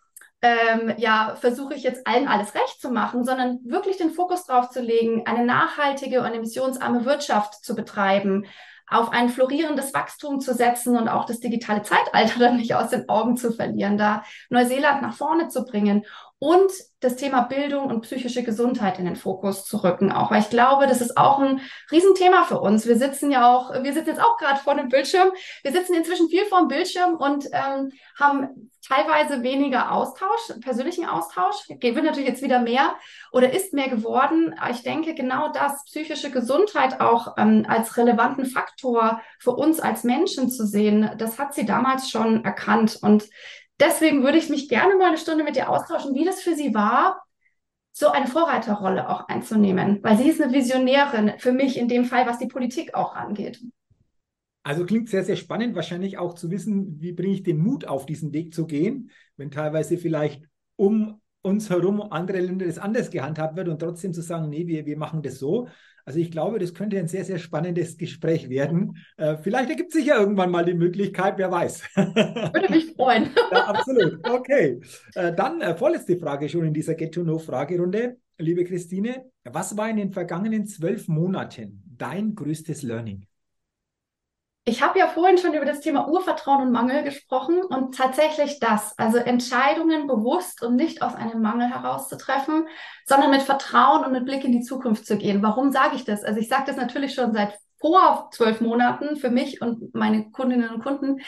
ähm, 0.41 0.93
ja, 0.97 1.35
versuche 1.39 1.73
ich 1.73 1.83
jetzt 1.83 2.07
allen 2.07 2.27
alles 2.27 2.55
recht 2.55 2.79
zu 2.79 2.91
machen, 2.91 3.25
sondern 3.25 3.59
wirklich 3.65 3.97
den 3.97 4.11
Fokus 4.11 4.45
drauf 4.45 4.69
zu 4.69 4.81
legen, 4.81 5.25
eine 5.25 5.45
nachhaltige 5.45 6.21
und 6.21 6.33
emissionsarme 6.33 7.05
Wirtschaft 7.05 7.65
zu 7.65 7.75
betreiben, 7.75 8.45
auf 8.89 9.11
ein 9.11 9.29
florierendes 9.29 9.93
Wachstum 9.93 10.39
zu 10.39 10.53
setzen 10.53 10.97
und 10.97 11.07
auch 11.07 11.25
das 11.25 11.39
digitale 11.39 11.83
Zeitalter 11.83 12.39
dann 12.39 12.57
nicht 12.57 12.75
aus 12.75 12.89
den 12.89 13.07
Augen 13.09 13.37
zu 13.37 13.51
verlieren, 13.51 13.97
da 13.97 14.23
Neuseeland 14.49 15.01
nach 15.01 15.13
vorne 15.15 15.47
zu 15.47 15.63
bringen 15.63 16.05
und 16.39 16.71
das 17.01 17.17
Thema 17.17 17.41
Bildung 17.41 17.87
und 17.87 18.01
psychische 18.01 18.43
Gesundheit 18.43 18.97
in 18.97 19.05
den 19.05 19.17
Fokus 19.17 19.65
zu 19.65 19.83
rücken 19.83 20.11
auch, 20.11 20.31
weil 20.31 20.39
ich 20.39 20.49
glaube, 20.49 20.87
das 20.87 21.01
ist 21.01 21.17
auch 21.17 21.39
ein 21.39 21.59
Riesenthema 21.91 22.43
für 22.43 22.61
uns. 22.61 22.87
Wir 22.87 22.97
sitzen 22.97 23.29
ja 23.29 23.53
auch, 23.53 23.73
wir 23.83 23.93
sitzen 23.93 24.09
jetzt 24.09 24.21
auch 24.21 24.37
gerade 24.37 24.59
vor 24.59 24.75
dem 24.75 24.87
Bildschirm. 24.87 25.31
Wir 25.63 25.73
sitzen 25.73 25.95
inzwischen 25.95 26.29
viel 26.29 26.45
vor 26.45 26.59
dem 26.59 26.69
Bildschirm 26.69 27.15
und 27.15 27.45
ähm, 27.51 27.91
haben 28.17 28.71
teilweise 28.87 29.43
weniger 29.43 29.91
Austausch, 29.91 30.53
persönlichen 30.61 31.05
Austausch. 31.05 31.55
Wird 31.67 32.03
natürlich 32.03 32.29
jetzt 32.29 32.41
wieder 32.41 32.59
mehr 32.59 32.95
oder 33.33 33.51
ist 33.51 33.73
mehr 33.73 33.89
geworden. 33.89 34.55
Ich 34.71 34.81
denke, 34.83 35.13
genau 35.15 35.51
das, 35.51 35.83
psychische 35.85 36.31
Gesundheit 36.31 37.01
auch 37.01 37.35
ähm, 37.37 37.65
als 37.67 37.97
relevanten 37.97 38.45
Faktor 38.45 39.21
für 39.39 39.51
uns 39.51 39.81
als 39.81 40.05
Menschen 40.05 40.49
zu 40.49 40.65
sehen, 40.65 41.11
das 41.17 41.37
hat 41.37 41.53
sie 41.53 41.65
damals 41.65 42.09
schon 42.09 42.45
erkannt 42.45 42.97
und 43.01 43.29
deswegen 43.79 44.23
würde 44.23 44.37
ich 44.37 44.49
mich 44.49 44.69
gerne 44.69 44.95
mal 44.97 45.07
eine 45.07 45.17
Stunde 45.17 45.43
mit 45.43 45.55
dir 45.55 45.69
austauschen, 45.69 46.15
wie 46.15 46.25
das 46.25 46.41
für 46.41 46.55
sie 46.55 46.73
war, 46.73 47.23
so 47.91 48.09
eine 48.09 48.27
Vorreiterrolle 48.27 49.09
auch 49.09 49.27
einzunehmen, 49.27 49.99
weil 50.03 50.17
sie 50.17 50.29
ist 50.29 50.41
eine 50.41 50.53
Visionärin 50.53 51.33
für 51.37 51.51
mich 51.51 51.77
in 51.77 51.87
dem 51.87 52.05
Fall, 52.05 52.25
was 52.25 52.39
die 52.39 52.47
Politik 52.47 52.93
auch 52.93 53.15
angeht. 53.15 53.61
Also 54.63 54.85
klingt 54.85 55.09
sehr, 55.09 55.23
sehr 55.23 55.35
spannend, 55.35 55.75
wahrscheinlich 55.75 56.17
auch 56.17 56.35
zu 56.35 56.51
wissen, 56.51 57.01
wie 57.01 57.13
bringe 57.13 57.33
ich 57.33 57.43
den 57.43 57.57
Mut 57.57 57.85
auf, 57.85 58.05
diesen 58.05 58.33
Weg 58.33 58.53
zu 58.53 58.67
gehen, 58.67 59.09
wenn 59.35 59.51
teilweise 59.51 59.97
vielleicht 59.97 60.43
um 60.75 61.19
uns 61.41 61.69
herum 61.69 62.01
andere 62.01 62.39
Länder 62.39 62.65
das 62.65 62.77
anders 62.77 63.09
gehandhabt 63.09 63.55
wird 63.55 63.69
und 63.69 63.79
trotzdem 63.79 64.13
zu 64.13 64.21
sagen, 64.21 64.49
nee, 64.49 64.67
wir, 64.67 64.85
wir 64.85 64.97
machen 64.97 65.21
das 65.21 65.39
so. 65.39 65.67
Also 66.09 66.21
ich 66.21 66.31
glaube, 66.31 66.57
das 66.57 66.73
könnte 66.73 66.97
ein 66.97 67.07
sehr, 67.07 67.23
sehr 67.23 67.37
spannendes 67.37 67.95
Gespräch 67.95 68.49
werden. 68.49 68.97
Äh, 69.17 69.37
vielleicht 69.37 69.69
ergibt 69.69 69.91
sich 69.91 70.07
ja 70.07 70.19
irgendwann 70.19 70.49
mal 70.49 70.65
die 70.65 70.73
Möglichkeit, 70.73 71.37
wer 71.37 71.51
weiß. 71.51 71.83
Würde 71.95 72.71
mich 72.71 72.95
freuen. 72.95 73.29
ja, 73.51 73.65
absolut. 73.65 74.27
Okay. 74.27 74.81
Äh, 75.13 75.35
dann 75.35 75.61
äh, 75.61 75.75
vorletzte 75.75 76.17
Frage 76.17 76.49
schon 76.49 76.65
in 76.65 76.73
dieser 76.73 76.95
Get-to-Know-Fragerunde. 76.95 78.17
Liebe 78.39 78.63
Christine, 78.63 79.25
was 79.43 79.77
war 79.77 79.87
in 79.87 79.97
den 79.97 80.11
vergangenen 80.11 80.65
zwölf 80.65 81.07
Monaten 81.07 81.83
dein 81.95 82.33
größtes 82.33 82.81
Learning? 82.81 83.27
Ich 84.65 84.83
habe 84.83 84.99
ja 84.99 85.07
vorhin 85.07 85.37
schon 85.37 85.53
über 85.53 85.65
das 85.65 85.79
Thema 85.79 86.07
Urvertrauen 86.07 86.61
und 86.61 86.71
Mangel 86.71 87.03
gesprochen 87.03 87.63
und 87.63 87.95
tatsächlich 87.95 88.59
das, 88.59 88.97
also 88.99 89.17
Entscheidungen 89.17 90.05
bewusst 90.05 90.61
und 90.61 90.75
nicht 90.75 91.01
aus 91.01 91.15
einem 91.15 91.41
Mangel 91.41 91.69
herauszutreffen, 91.69 92.67
sondern 93.05 93.31
mit 93.31 93.41
Vertrauen 93.41 94.05
und 94.05 94.11
mit 94.11 94.25
Blick 94.25 94.43
in 94.43 94.51
die 94.51 94.61
Zukunft 94.61 95.07
zu 95.07 95.17
gehen. 95.17 95.41
Warum 95.41 95.71
sage 95.71 95.95
ich 95.95 96.05
das? 96.05 96.23
Also 96.23 96.39
ich 96.39 96.49
sage 96.49 96.65
das 96.67 96.75
natürlich 96.75 97.15
schon 97.15 97.33
seit 97.33 97.57
vor 97.79 98.29
zwölf 98.31 98.61
Monaten 98.61 99.15
für 99.15 99.29
mich 99.29 99.61
und 99.61 99.95
meine 99.95 100.29
Kundinnen 100.31 100.69
und 100.69 100.83
Kunden. 100.83 101.21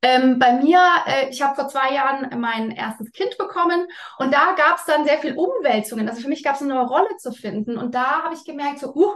Ähm, 0.00 0.38
bei 0.38 0.52
mir, 0.52 0.80
äh, 1.06 1.28
ich 1.28 1.42
habe 1.42 1.56
vor 1.56 1.68
zwei 1.68 1.92
Jahren 1.92 2.40
mein 2.40 2.70
erstes 2.70 3.10
Kind 3.12 3.36
bekommen 3.36 3.86
und 4.18 4.32
da 4.32 4.54
gab 4.56 4.78
es 4.78 4.84
dann 4.86 5.04
sehr 5.04 5.18
viel 5.18 5.36
Umwälzungen. 5.36 6.08
Also 6.08 6.22
für 6.22 6.28
mich 6.28 6.44
gab 6.44 6.54
es 6.54 6.62
eine 6.62 6.74
neue 6.74 6.86
Rolle 6.86 7.16
zu 7.18 7.32
finden 7.32 7.76
und 7.76 7.94
da 7.94 8.22
habe 8.22 8.34
ich 8.34 8.44
gemerkt, 8.44 8.78
so, 8.78 8.94
uh, 8.94 9.14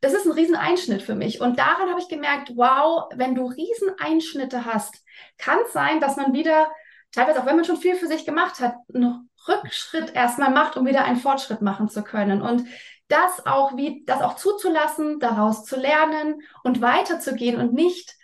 das 0.00 0.12
ist 0.12 0.26
ein 0.26 0.32
Rieseneinschnitt 0.32 1.02
für 1.02 1.14
mich. 1.14 1.40
Und 1.40 1.58
daran 1.58 1.88
habe 1.88 2.00
ich 2.00 2.08
gemerkt, 2.08 2.52
wow, 2.54 3.08
wenn 3.14 3.34
du 3.34 3.46
Rieseneinschnitte 3.46 4.64
hast, 4.64 5.04
kann 5.38 5.58
es 5.66 5.72
sein, 5.72 6.00
dass 6.00 6.16
man 6.16 6.32
wieder, 6.32 6.68
teilweise 7.12 7.40
auch 7.40 7.46
wenn 7.46 7.56
man 7.56 7.64
schon 7.64 7.78
viel 7.78 7.96
für 7.96 8.06
sich 8.06 8.24
gemacht 8.24 8.60
hat, 8.60 8.74
einen 8.94 9.28
Rückschritt 9.48 10.14
erstmal 10.14 10.50
macht, 10.50 10.76
um 10.76 10.86
wieder 10.86 11.04
einen 11.04 11.16
Fortschritt 11.16 11.62
machen 11.62 11.88
zu 11.88 12.02
können. 12.02 12.42
Und 12.42 12.64
das 13.08 13.46
auch 13.46 13.76
wie, 13.76 14.04
das 14.04 14.20
auch 14.20 14.36
zuzulassen, 14.36 15.18
daraus 15.18 15.64
zu 15.64 15.76
lernen 15.76 16.42
und 16.62 16.80
weiterzugehen 16.80 17.58
und 17.58 17.72
nicht 17.72 18.14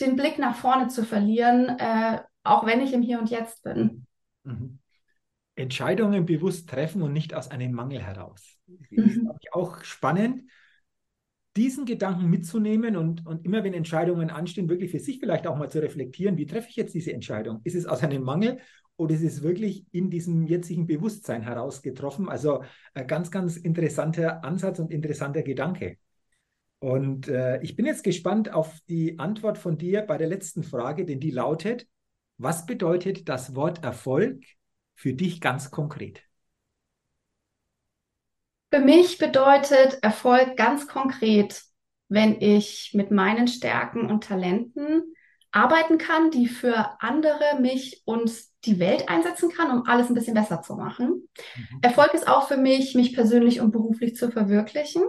den 0.00 0.16
Blick 0.16 0.38
nach 0.38 0.56
vorne 0.56 0.88
zu 0.88 1.04
verlieren, 1.04 1.68
äh, 1.78 2.20
auch 2.42 2.64
wenn 2.64 2.80
ich 2.80 2.92
im 2.92 3.02
Hier 3.02 3.18
und 3.18 3.30
Jetzt 3.30 3.62
bin. 3.62 4.06
Mhm. 4.44 4.78
Entscheidungen 5.56 6.24
bewusst 6.24 6.70
treffen 6.70 7.02
und 7.02 7.12
nicht 7.12 7.34
aus 7.34 7.50
einem 7.50 7.72
Mangel 7.72 8.00
heraus. 8.00 8.56
Das 8.66 9.06
ist 9.06 9.22
mhm. 9.22 9.30
auch 9.52 9.84
spannend 9.84 10.50
diesen 11.56 11.84
Gedanken 11.84 12.30
mitzunehmen 12.30 12.96
und, 12.96 13.26
und 13.26 13.44
immer, 13.44 13.64
wenn 13.64 13.74
Entscheidungen 13.74 14.30
anstehen, 14.30 14.68
wirklich 14.68 14.90
für 14.90 15.00
sich 15.00 15.18
vielleicht 15.18 15.46
auch 15.46 15.56
mal 15.56 15.70
zu 15.70 15.82
reflektieren, 15.82 16.36
wie 16.36 16.46
treffe 16.46 16.68
ich 16.70 16.76
jetzt 16.76 16.94
diese 16.94 17.12
Entscheidung? 17.12 17.60
Ist 17.64 17.74
es 17.74 17.86
aus 17.86 18.02
einem 18.02 18.22
Mangel 18.22 18.58
oder 18.96 19.14
ist 19.14 19.24
es 19.24 19.42
wirklich 19.42 19.84
in 19.90 20.10
diesem 20.10 20.46
jetzigen 20.46 20.86
Bewusstsein 20.86 21.42
heraus 21.42 21.82
getroffen? 21.82 22.28
Also 22.28 22.62
ein 22.94 23.06
ganz, 23.06 23.30
ganz 23.30 23.56
interessanter 23.56 24.44
Ansatz 24.44 24.78
und 24.78 24.92
interessanter 24.92 25.42
Gedanke. 25.42 25.96
Und 26.78 27.28
äh, 27.28 27.60
ich 27.62 27.76
bin 27.76 27.84
jetzt 27.84 28.04
gespannt 28.04 28.52
auf 28.52 28.78
die 28.88 29.18
Antwort 29.18 29.58
von 29.58 29.76
dir 29.76 30.02
bei 30.02 30.16
der 30.16 30.28
letzten 30.28 30.62
Frage, 30.62 31.04
denn 31.04 31.20
die 31.20 31.30
lautet, 31.30 31.86
was 32.38 32.64
bedeutet 32.64 33.28
das 33.28 33.54
Wort 33.54 33.84
Erfolg 33.84 34.42
für 34.94 35.12
dich 35.12 35.40
ganz 35.40 35.70
konkret? 35.70 36.29
Für 38.72 38.80
mich 38.80 39.18
bedeutet 39.18 39.98
Erfolg 40.02 40.56
ganz 40.56 40.86
konkret, 40.86 41.62
wenn 42.08 42.40
ich 42.40 42.92
mit 42.94 43.10
meinen 43.10 43.48
Stärken 43.48 44.10
und 44.10 44.24
Talenten 44.24 45.14
arbeiten 45.52 45.98
kann, 45.98 46.30
die 46.30 46.46
für 46.46 46.96
andere, 47.00 47.60
mich 47.60 48.02
und 48.04 48.32
die 48.64 48.78
Welt 48.78 49.08
einsetzen 49.08 49.50
kann, 49.50 49.70
um 49.70 49.86
alles 49.86 50.08
ein 50.08 50.14
bisschen 50.14 50.34
besser 50.34 50.62
zu 50.62 50.74
machen. 50.74 51.28
Mhm. 51.56 51.78
Erfolg 51.82 52.14
ist 52.14 52.28
auch 52.28 52.46
für 52.46 52.56
mich, 52.56 52.94
mich 52.94 53.14
persönlich 53.14 53.60
und 53.60 53.72
beruflich 53.72 54.14
zu 54.14 54.30
verwirklichen. 54.30 55.02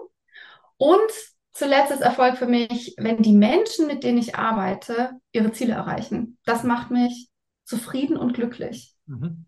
Und 0.78 1.12
zuletzt 1.52 1.92
ist 1.92 2.02
Erfolg 2.02 2.38
für 2.38 2.48
mich, 2.48 2.96
wenn 2.98 3.22
die 3.22 3.34
Menschen, 3.34 3.86
mit 3.86 4.04
denen 4.04 4.18
ich 4.18 4.36
arbeite, 4.36 5.12
ihre 5.32 5.52
Ziele 5.52 5.74
erreichen. 5.74 6.40
Das 6.46 6.64
macht 6.64 6.90
mich 6.90 7.30
zufrieden 7.64 8.18
und 8.18 8.34
glücklich. 8.34 8.96
Mhm. 9.06 9.46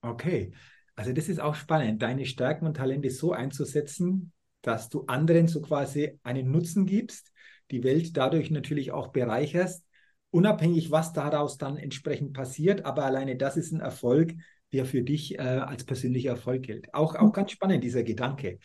Okay. 0.00 0.54
Also 1.00 1.14
das 1.14 1.30
ist 1.30 1.40
auch 1.40 1.54
spannend, 1.54 2.02
deine 2.02 2.26
Stärken 2.26 2.66
und 2.66 2.76
Talente 2.76 3.08
so 3.08 3.32
einzusetzen, 3.32 4.32
dass 4.60 4.90
du 4.90 5.06
anderen 5.06 5.48
so 5.48 5.62
quasi 5.62 6.18
einen 6.22 6.50
Nutzen 6.50 6.84
gibst, 6.84 7.32
die 7.70 7.82
Welt 7.84 8.18
dadurch 8.18 8.50
natürlich 8.50 8.92
auch 8.92 9.08
bereicherst, 9.08 9.82
unabhängig, 10.28 10.90
was 10.90 11.14
daraus 11.14 11.56
dann 11.56 11.78
entsprechend 11.78 12.34
passiert. 12.34 12.84
Aber 12.84 13.06
alleine 13.06 13.36
das 13.36 13.56
ist 13.56 13.72
ein 13.72 13.80
Erfolg, 13.80 14.34
der 14.74 14.84
für 14.84 15.00
dich 15.00 15.38
äh, 15.38 15.40
als 15.40 15.84
persönlicher 15.84 16.32
Erfolg 16.32 16.64
gilt. 16.64 16.92
Auch, 16.92 17.14
auch 17.14 17.32
ganz 17.32 17.52
spannend, 17.52 17.82
dieser 17.82 18.02
Gedanke. 18.02 18.58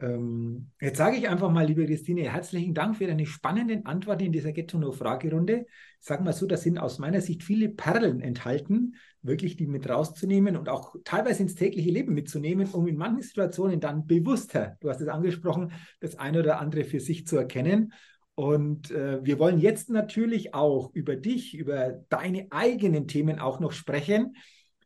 Ähm, 0.00 0.70
jetzt 0.80 0.96
sage 0.96 1.18
ich 1.18 1.28
einfach 1.28 1.50
mal, 1.50 1.66
liebe 1.66 1.84
Christine, 1.84 2.32
herzlichen 2.32 2.72
Dank 2.72 2.96
für 2.96 3.06
deine 3.06 3.26
spannenden 3.26 3.84
Antworten 3.84 4.24
in 4.24 4.32
dieser 4.32 4.52
Get 4.52 4.70
to 4.70 4.78
Know 4.78 4.92
Fragerunde. 4.92 5.66
Ich 6.00 6.06
sage 6.06 6.24
mal 6.24 6.32
so, 6.32 6.46
da 6.46 6.56
sind 6.56 6.78
aus 6.78 6.98
meiner 6.98 7.20
Sicht 7.20 7.42
viele 7.42 7.68
Perlen 7.68 8.22
enthalten, 8.22 8.94
wirklich 9.24 9.56
die 9.56 9.66
mit 9.66 9.88
rauszunehmen 9.88 10.56
und 10.56 10.68
auch 10.68 10.94
teilweise 11.04 11.42
ins 11.42 11.54
tägliche 11.54 11.90
Leben 11.90 12.14
mitzunehmen, 12.14 12.68
um 12.72 12.86
in 12.86 12.96
manchen 12.96 13.22
Situationen 13.22 13.80
dann 13.80 14.06
bewusster, 14.06 14.76
du 14.80 14.90
hast 14.90 15.00
es 15.00 15.08
angesprochen, 15.08 15.72
das 16.00 16.16
eine 16.16 16.40
oder 16.40 16.60
andere 16.60 16.84
für 16.84 17.00
sich 17.00 17.26
zu 17.26 17.36
erkennen. 17.36 17.92
Und 18.34 18.90
äh, 18.90 19.24
wir 19.24 19.38
wollen 19.38 19.58
jetzt 19.58 19.90
natürlich 19.90 20.54
auch 20.54 20.92
über 20.92 21.16
dich, 21.16 21.56
über 21.56 22.04
deine 22.08 22.48
eigenen 22.50 23.06
Themen 23.06 23.38
auch 23.38 23.60
noch 23.60 23.72
sprechen. 23.72 24.36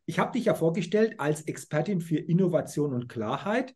Ich 0.06 0.18
habe 0.18 0.32
dich 0.32 0.46
ja 0.46 0.54
vorgestellt 0.54 1.18
als 1.18 1.42
Expertin 1.42 2.00
für 2.00 2.18
Innovation 2.18 2.92
und 2.92 3.08
Klarheit. 3.08 3.74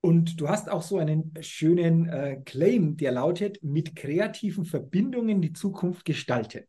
Und 0.00 0.40
du 0.40 0.48
hast 0.48 0.70
auch 0.70 0.82
so 0.82 0.98
einen 0.98 1.34
schönen 1.40 2.08
äh, 2.08 2.40
Claim, 2.44 2.96
der 2.96 3.12
lautet, 3.12 3.62
mit 3.62 3.96
kreativen 3.96 4.64
Verbindungen 4.64 5.42
die 5.42 5.52
Zukunft 5.52 6.04
gestalten. 6.04 6.64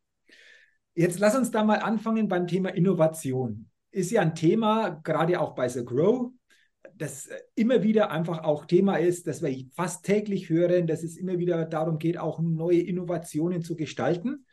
Jetzt 0.95 1.19
lass 1.19 1.35
uns 1.35 1.51
da 1.51 1.63
mal 1.63 1.79
anfangen 1.79 2.27
beim 2.27 2.47
Thema 2.47 2.69
Innovation. 2.69 3.69
Ist 3.91 4.11
ja 4.11 4.21
ein 4.21 4.35
Thema, 4.35 5.01
gerade 5.03 5.39
auch 5.39 5.55
bei 5.55 5.67
The 5.69 5.83
Grow, 5.83 6.31
das 6.95 7.27
äh, 7.27 7.39
immer 7.55 7.83
wieder 7.83 8.11
einfach 8.11 8.43
auch 8.43 8.65
Thema 8.65 8.97
ist, 8.97 9.27
das 9.27 9.41
wir 9.41 9.65
fast 9.73 10.05
täglich 10.05 10.49
hören, 10.49 10.87
dass 10.87 11.03
es 11.03 11.17
immer 11.17 11.37
wieder 11.39 11.65
darum 11.65 11.97
geht, 11.97 12.17
auch 12.17 12.39
neue 12.39 12.81
Innovationen 12.81 13.61
zu 13.61 13.75
gestalten. 13.75 14.45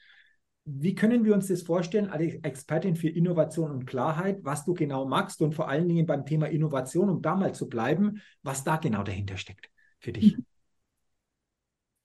Wie 0.65 0.95
können 0.95 1.25
wir 1.25 1.35
uns 1.35 1.47
das 1.47 1.63
vorstellen, 1.63 2.09
als 2.09 2.35
Expertin 2.43 2.97
für 2.97 3.09
Innovation 3.09 3.71
und 3.71 3.87
Klarheit, 3.87 4.41
was 4.43 4.65
du 4.65 4.75
genau 4.75 5.07
magst 5.07 5.41
und 5.41 5.55
vor 5.55 5.69
allen 5.69 5.89
Dingen 5.89 6.07
beim 6.07 6.27
Thema 6.27 6.47
Innovation, 6.47 7.09
um 7.09 7.23
da 7.23 7.37
mal 7.37 7.55
zu 7.55 7.69
bleiben, 7.69 8.21
was 8.43 8.65
da 8.65 8.77
genau 8.77 9.05
dahinter 9.05 9.37
steckt 9.37 9.71
für 10.01 10.13
dich? 10.13 10.37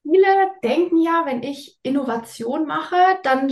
Viele 0.04 0.28
denken 0.64 1.02
ja, 1.02 1.24
wenn 1.26 1.42
ich 1.42 1.80
Innovation 1.82 2.68
mache, 2.68 2.96
dann 3.24 3.50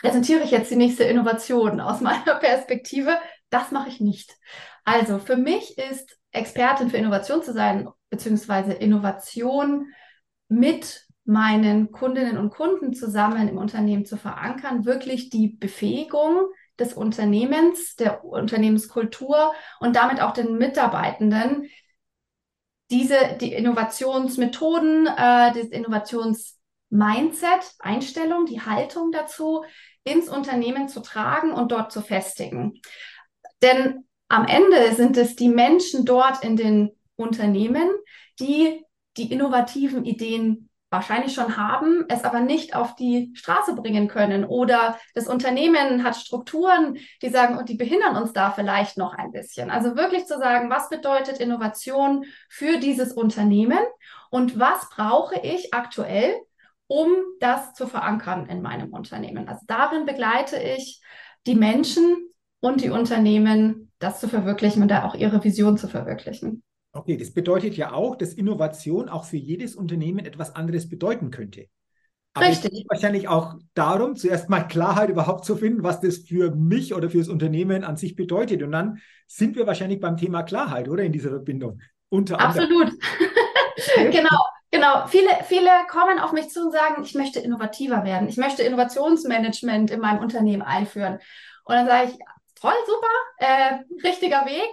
präsentiere 0.00 0.42
ich 0.42 0.50
jetzt 0.50 0.70
die 0.70 0.76
nächste 0.76 1.04
Innovation 1.04 1.80
aus 1.80 2.00
meiner 2.00 2.34
Perspektive. 2.40 3.18
Das 3.50 3.70
mache 3.70 3.88
ich 3.88 4.00
nicht. 4.00 4.36
Also 4.84 5.18
für 5.18 5.36
mich 5.36 5.76
ist 5.78 6.18
Expertin 6.32 6.90
für 6.90 6.96
Innovation 6.96 7.42
zu 7.42 7.52
sein, 7.52 7.88
beziehungsweise 8.10 8.72
Innovation 8.72 9.92
mit 10.48 11.06
meinen 11.24 11.92
Kundinnen 11.92 12.38
und 12.38 12.50
Kunden 12.50 12.94
zusammen 12.94 13.48
im 13.48 13.58
Unternehmen 13.58 14.06
zu 14.06 14.16
verankern, 14.16 14.86
wirklich 14.86 15.28
die 15.28 15.48
Befähigung 15.48 16.48
des 16.78 16.94
Unternehmens, 16.94 17.96
der 17.96 18.24
Unternehmenskultur 18.24 19.52
und 19.80 19.96
damit 19.96 20.22
auch 20.22 20.32
den 20.32 20.56
Mitarbeitenden, 20.56 21.68
diese, 22.90 23.36
die 23.40 23.52
Innovationsmethoden, 23.52 25.06
äh, 25.06 25.52
das 25.52 25.66
Innovationsmindset, 26.90 27.74
Einstellung, 27.80 28.46
die 28.46 28.60
Haltung 28.60 29.12
dazu 29.12 29.64
ins 30.04 30.28
Unternehmen 30.28 30.88
zu 30.88 31.00
tragen 31.00 31.52
und 31.52 31.72
dort 31.72 31.92
zu 31.92 32.00
festigen. 32.00 32.80
Denn 33.62 34.06
am 34.28 34.46
Ende 34.46 34.94
sind 34.94 35.16
es 35.16 35.36
die 35.36 35.48
Menschen 35.48 36.04
dort 36.04 36.44
in 36.44 36.56
den 36.56 36.90
Unternehmen, 37.16 37.88
die 38.40 38.84
die 39.16 39.32
innovativen 39.32 40.04
Ideen 40.04 40.68
wahrscheinlich 40.90 41.34
schon 41.34 41.58
haben, 41.58 42.06
es 42.08 42.24
aber 42.24 42.40
nicht 42.40 42.74
auf 42.74 42.94
die 42.94 43.32
Straße 43.34 43.74
bringen 43.74 44.08
können. 44.08 44.44
Oder 44.46 44.98
das 45.14 45.28
Unternehmen 45.28 46.02
hat 46.02 46.16
Strukturen, 46.16 46.96
die 47.20 47.28
sagen, 47.28 47.58
und 47.58 47.68
die 47.68 47.74
behindern 47.74 48.16
uns 48.16 48.32
da 48.32 48.52
vielleicht 48.52 48.96
noch 48.96 49.12
ein 49.12 49.32
bisschen. 49.32 49.70
Also 49.70 49.96
wirklich 49.96 50.24
zu 50.24 50.38
sagen, 50.38 50.70
was 50.70 50.88
bedeutet 50.88 51.38
Innovation 51.38 52.24
für 52.48 52.78
dieses 52.78 53.12
Unternehmen 53.12 53.80
und 54.30 54.58
was 54.58 54.88
brauche 54.88 55.38
ich 55.40 55.74
aktuell, 55.74 56.40
um 56.88 57.08
das 57.38 57.74
zu 57.74 57.86
verankern 57.86 58.46
in 58.46 58.60
meinem 58.62 58.92
Unternehmen. 58.92 59.46
Also 59.48 59.60
darin 59.66 60.06
begleite 60.06 60.56
ich 60.56 61.00
die 61.46 61.54
Menschen 61.54 62.30
und 62.60 62.80
die 62.80 62.90
Unternehmen, 62.90 63.92
das 63.98 64.20
zu 64.20 64.28
verwirklichen 64.28 64.82
und 64.82 64.88
da 64.88 65.04
auch 65.04 65.14
ihre 65.14 65.44
Vision 65.44 65.78
zu 65.78 65.86
verwirklichen. 65.86 66.62
Okay, 66.92 67.16
das 67.16 67.32
bedeutet 67.32 67.76
ja 67.76 67.92
auch, 67.92 68.16
dass 68.16 68.32
Innovation 68.32 69.08
auch 69.08 69.24
für 69.24 69.36
jedes 69.36 69.76
Unternehmen 69.76 70.24
etwas 70.24 70.56
anderes 70.56 70.88
bedeuten 70.88 71.30
könnte. 71.30 71.66
Aber 72.34 72.46
Richtig. 72.46 72.72
es 72.72 72.78
geht 72.78 72.90
wahrscheinlich 72.90 73.28
auch 73.28 73.54
darum, 73.74 74.16
zuerst 74.16 74.48
mal 74.48 74.62
Klarheit 74.62 75.10
überhaupt 75.10 75.44
zu 75.44 75.56
finden, 75.56 75.82
was 75.82 76.00
das 76.00 76.18
für 76.18 76.54
mich 76.54 76.94
oder 76.94 77.10
für 77.10 77.18
das 77.18 77.28
Unternehmen 77.28 77.84
an 77.84 77.96
sich 77.96 78.16
bedeutet. 78.16 78.62
Und 78.62 78.72
dann 78.72 78.98
sind 79.26 79.56
wir 79.56 79.66
wahrscheinlich 79.66 80.00
beim 80.00 80.16
Thema 80.16 80.42
Klarheit, 80.42 80.88
oder 80.88 81.02
in 81.02 81.12
dieser 81.12 81.30
Verbindung. 81.30 81.80
Unter 82.08 82.40
Absolut. 82.40 82.92
genau. 83.96 84.44
Genau, 84.70 85.06
viele, 85.06 85.30
viele 85.44 85.70
kommen 85.90 86.18
auf 86.18 86.32
mich 86.32 86.50
zu 86.50 86.66
und 86.66 86.72
sagen, 86.72 87.02
ich 87.02 87.14
möchte 87.14 87.40
innovativer 87.40 88.04
werden, 88.04 88.28
ich 88.28 88.36
möchte 88.36 88.62
Innovationsmanagement 88.62 89.90
in 89.90 90.00
meinem 90.00 90.20
Unternehmen 90.20 90.62
einführen. 90.62 91.18
Und 91.64 91.74
dann 91.74 91.86
sage 91.86 92.10
ich, 92.10 92.18
toll, 92.60 92.74
super, 92.86 93.06
äh, 93.38 93.78
richtiger 94.06 94.44
Weg 94.46 94.68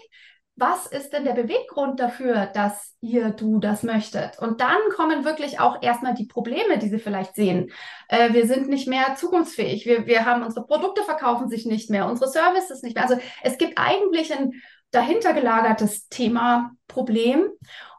was 0.58 0.88
ist 0.88 1.12
denn 1.12 1.26
der 1.26 1.34
Beweggrund 1.34 2.00
dafür, 2.00 2.46
dass 2.46 2.96
ihr, 3.02 3.32
du 3.32 3.60
das 3.60 3.84
möchtet? 3.84 4.40
Und 4.40 4.62
dann 4.62 4.78
kommen 4.96 5.26
wirklich 5.26 5.60
auch 5.60 5.82
erstmal 5.82 6.14
die 6.14 6.28
Probleme, 6.28 6.78
die 6.78 6.88
sie 6.88 7.00
vielleicht 7.00 7.36
sehen. 7.36 7.72
Äh, 8.08 8.32
wir 8.32 8.48
sind 8.48 8.70
nicht 8.70 8.88
mehr 8.88 9.16
zukunftsfähig. 9.16 9.86
Wir, 9.86 10.06
wir 10.08 10.26
haben 10.26 10.44
unsere 10.44 10.66
Produkte 10.66 11.04
verkaufen 11.04 11.50
sich 11.50 11.66
nicht 11.66 11.90
mehr, 11.90 12.08
unsere 12.08 12.30
Services 12.30 12.84
nicht 12.84 12.96
mehr. 12.96 13.04
Also 13.04 13.20
es 13.44 13.58
gibt 13.58 13.78
eigentlich 13.78 14.34
ein 14.34 14.54
dahinter 14.96 15.34
gelagertes 15.34 16.08
Thema, 16.10 16.72
Problem. 16.88 17.50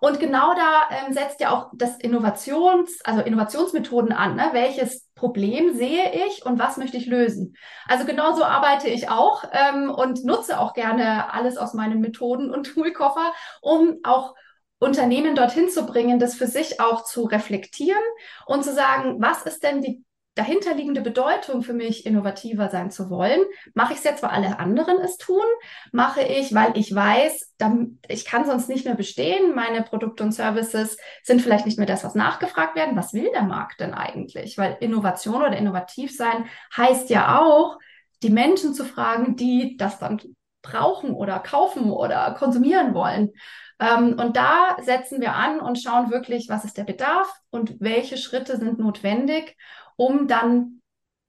Und 0.01 0.21
genau 0.21 0.55
da 0.55 0.89
ähm, 0.91 1.13
setzt 1.13 1.41
ja 1.41 1.51
auch 1.51 1.71
das 1.75 1.99
Innovations, 1.99 3.01
also 3.05 3.21
Innovationsmethoden 3.21 4.13
an. 4.13 4.37
Ne? 4.37 4.49
Welches 4.53 5.07
Problem 5.15 5.77
sehe 5.77 6.13
ich 6.27 6.47
und 6.47 6.59
was 6.59 6.79
möchte 6.79 6.97
ich 6.97 7.07
lösen? 7.07 7.57
Also 7.87 8.07
genauso 8.07 8.45
arbeite 8.45 8.89
ich 8.89 9.11
auch 9.11 9.45
ähm, 9.53 9.91
und 9.91 10.25
nutze 10.25 10.59
auch 10.59 10.73
gerne 10.73 11.33
alles 11.33 11.59
aus 11.59 11.75
meinen 11.75 12.01
Methoden 12.01 12.51
und 12.51 12.65
Toolkoffer, 12.75 13.33
um 13.61 13.99
auch 14.03 14.35
Unternehmen 14.79 15.35
dorthin 15.35 15.69
zu 15.69 15.85
bringen, 15.85 16.19
das 16.19 16.35
für 16.35 16.47
sich 16.47 16.81
auch 16.81 17.05
zu 17.05 17.25
reflektieren 17.25 18.03
und 18.47 18.65
zu 18.65 18.73
sagen, 18.73 19.17
was 19.21 19.43
ist 19.43 19.63
denn 19.63 19.83
die 19.83 20.06
dahinterliegende 20.37 21.01
Bedeutung 21.01 21.63
für 21.63 21.73
mich, 21.73 22.07
innovativer 22.07 22.69
sein 22.69 22.91
zu 22.91 23.11
wollen. 23.11 23.41
Mache 23.75 23.95
ich 23.95 23.99
es 23.99 24.05
jetzt, 24.05 24.23
weil 24.23 24.31
alle 24.31 24.59
anderen 24.59 24.99
es 24.99 25.17
tun? 25.17 25.43
Mache 25.93 26.23
ich, 26.23 26.55
weil 26.55 26.77
ich 26.77 26.95
weiß, 26.95 27.55
ich 28.07 28.25
kann 28.27 28.45
sonst 28.45 28.69
nicht 28.69 28.85
mehr 28.85 28.95
bestehen. 28.95 29.55
Meine 29.55 29.83
Produkte 29.83 30.23
und 30.23 30.33
Services 30.33 30.99
sind 31.23 31.41
vielleicht 31.41 31.65
nicht 31.65 31.79
mehr 31.79 31.87
das, 31.87 32.05
was 32.05 32.15
nachgefragt 32.15 32.77
werden. 32.77 32.97
Was 32.97 33.15
will 33.15 33.31
der 33.33 33.43
Markt 33.43 33.81
denn 33.81 33.95
eigentlich? 33.95 34.59
Weil 34.59 34.77
Innovation 34.81 35.37
oder 35.43 35.57
innovativ 35.57 36.15
sein 36.15 36.45
heißt 36.77 37.09
ja 37.09 37.41
auch, 37.41 37.79
die 38.23 38.31
Menschen 38.31 38.75
zu 38.75 38.85
fragen, 38.85 39.37
die 39.37 39.77
das 39.79 39.99
dann 39.99 40.21
brauchen 40.61 41.13
oder 41.13 41.39
kaufen 41.39 41.91
oder 41.91 42.35
konsumieren 42.39 42.93
wollen. 42.93 43.33
Ähm, 43.79 44.19
und 44.19 44.37
da 44.37 44.77
setzen 44.83 45.21
wir 45.21 45.35
an 45.35 45.61
und 45.61 45.81
schauen 45.81 46.11
wirklich, 46.11 46.49
was 46.49 46.65
ist 46.65 46.77
der 46.77 46.85
Bedarf 46.85 47.31
und 47.51 47.81
welche 47.81 48.17
Schritte 48.17 48.57
sind 48.57 48.79
notwendig, 48.79 49.57
um 49.97 50.29
dann 50.29 50.81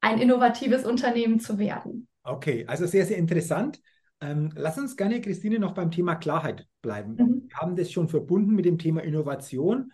ein 0.01 0.19
innovatives 0.19 0.86
Unternehmen 0.86 1.39
zu 1.39 1.57
werden. 1.57 2.07
Okay, 2.24 2.65
also 2.67 2.86
sehr, 2.86 3.05
sehr 3.05 3.17
interessant. 3.17 3.81
Ähm, 4.19 4.51
lass 4.55 4.77
uns 4.77 4.97
gerne, 4.97 5.21
Christine, 5.21 5.59
noch 5.59 5.74
beim 5.74 5.91
Thema 5.91 6.15
Klarheit 6.15 6.67
bleiben. 6.81 7.15
Mhm. 7.15 7.43
Wir 7.47 7.57
haben 7.57 7.75
das 7.75 7.91
schon 7.91 8.10
verbunden 8.10 8.53
mit 8.53 8.65
dem 8.65 8.77
Thema 8.77 9.03
Innovation. 9.03 9.91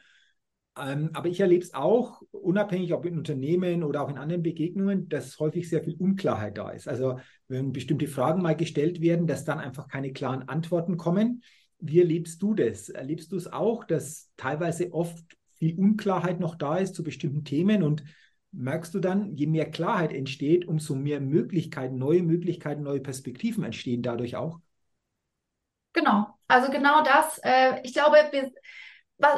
Ähm, 0.79 1.11
aber 1.13 1.27
ich 1.27 1.39
erlebe 1.39 1.63
es 1.63 1.73
auch, 1.73 2.21
unabhängig 2.31 2.93
ob 2.93 3.05
in 3.05 3.17
Unternehmen 3.17 3.83
oder 3.83 4.01
auch 4.01 4.09
in 4.09 4.17
anderen 4.17 4.41
Begegnungen, 4.41 5.07
dass 5.07 5.39
häufig 5.39 5.69
sehr 5.69 5.83
viel 5.83 5.95
Unklarheit 5.95 6.57
da 6.57 6.71
ist. 6.71 6.87
Also 6.87 7.19
wenn 7.47 7.71
bestimmte 7.73 8.07
Fragen 8.07 8.41
mal 8.41 8.55
gestellt 8.55 8.99
werden, 9.01 9.27
dass 9.27 9.45
dann 9.45 9.59
einfach 9.59 9.87
keine 9.87 10.13
klaren 10.13 10.47
Antworten 10.49 10.97
kommen. 10.97 11.43
Wie 11.79 11.99
erlebst 11.99 12.41
du 12.41 12.55
das? 12.55 12.89
Erlebst 12.89 13.31
du 13.31 13.37
es 13.37 13.51
auch, 13.51 13.83
dass 13.83 14.31
teilweise 14.37 14.93
oft 14.93 15.37
viel 15.55 15.77
Unklarheit 15.77 16.39
noch 16.39 16.55
da 16.55 16.77
ist 16.77 16.95
zu 16.95 17.03
bestimmten 17.03 17.43
Themen 17.43 17.83
und 17.83 18.03
merkst 18.53 18.93
du 18.93 18.99
dann, 18.99 19.35
je 19.35 19.47
mehr 19.47 19.69
Klarheit 19.69 20.13
entsteht, 20.13 20.67
umso 20.67 20.95
mehr 20.95 21.19
Möglichkeiten, 21.19 21.97
neue 21.97 22.23
Möglichkeiten, 22.23 22.83
neue 22.83 23.01
Perspektiven 23.01 23.63
entstehen 23.63 24.01
dadurch 24.01 24.35
auch? 24.35 24.59
Genau, 25.93 26.27
also 26.47 26.71
genau 26.71 27.03
das. 27.03 27.39
Äh, 27.43 27.81
ich 27.83 27.93
glaube, 27.93 28.17
wir, 28.31 28.51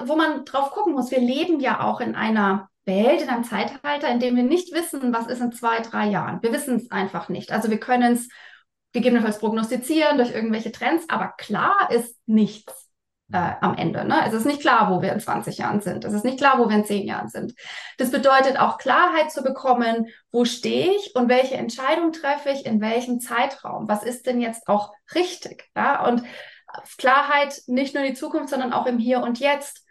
wo 0.06 0.15
man 0.15 0.45
drauf 0.45 0.71
gucken 0.71 0.93
muss, 0.93 1.12
wir 1.12 1.19
leben 1.19 1.60
ja 1.60 1.82
auch 1.82 2.01
in 2.01 2.15
einer 2.15 2.69
Welt, 2.86 3.21
in 3.21 3.30
einem 3.30 3.43
Zeitalter, 3.43 4.10
in 4.10 4.19
dem 4.19 4.36
wir 4.36 4.43
nicht 4.43 4.73
wissen, 4.73 5.13
was 5.13 5.28
ist 5.28 5.41
in 5.41 5.51
zwei, 5.51 5.80
drei 5.80 6.08
Jahren. 6.08 6.41
Wir 6.43 6.54
wissen 6.54 6.75
es 6.75 6.91
einfach 6.91 7.30
nicht. 7.30 7.51
Also 7.51 7.69
wir 7.69 7.80
können 7.80 8.13
es 8.13 8.30
gegebenenfalls 8.93 9.39
prognostizieren 9.39 10.17
durch 10.17 10.32
irgendwelche 10.32 10.71
Trends, 10.71 11.06
aber 11.10 11.34
klar 11.38 11.89
ist 11.91 12.17
nichts 12.25 12.85
äh, 13.32 13.52
am 13.62 13.76
Ende. 13.76 14.06
Ne? 14.06 14.24
Es 14.28 14.34
ist 14.34 14.46
nicht 14.46 14.62
klar, 14.62 14.92
wo 14.92 15.02
wir 15.02 15.12
in 15.12 15.20
20 15.20 15.58
Jahren 15.58 15.82
sind. 15.82 16.06
Es 16.06 16.14
ist 16.14 16.26
nicht 16.26 16.38
klar, 16.38 16.60
wo 16.60 16.70
wir 16.70 16.76
in 16.76 16.86
10 16.86 17.08
Jahren 17.08 17.30
sind. 17.30 17.54
Das 17.98 18.12
bedeutet 18.12 18.60
auch 18.60 18.78
Klarheit 18.78 19.32
zu 19.32 19.44
bekommen, 19.44 20.08
wo 20.32 20.46
stehe 20.46 20.92
ich 20.96 21.16
und 21.16 21.30
welche 21.30 21.56
Entscheidung 21.56 22.12
treffe 22.12 22.50
ich 22.50 22.66
in 22.66 22.82
welchem 22.82 23.20
Zeitraum. 23.20 23.88
Was 23.88 24.04
ist 24.04 24.26
denn 24.26 24.42
jetzt 24.42 24.68
auch 24.68 24.94
richtig? 25.14 25.70
Ja? 25.76 26.06
Und 26.06 26.24
Klarheit 26.98 27.62
nicht 27.68 27.94
nur 27.96 28.04
in 28.04 28.14
die 28.14 28.20
Zukunft, 28.20 28.50
sondern 28.50 28.74
auch 28.74 28.86
im 28.86 28.98
Hier 28.98 29.22
und 29.22 29.40
Jetzt. 29.40 29.86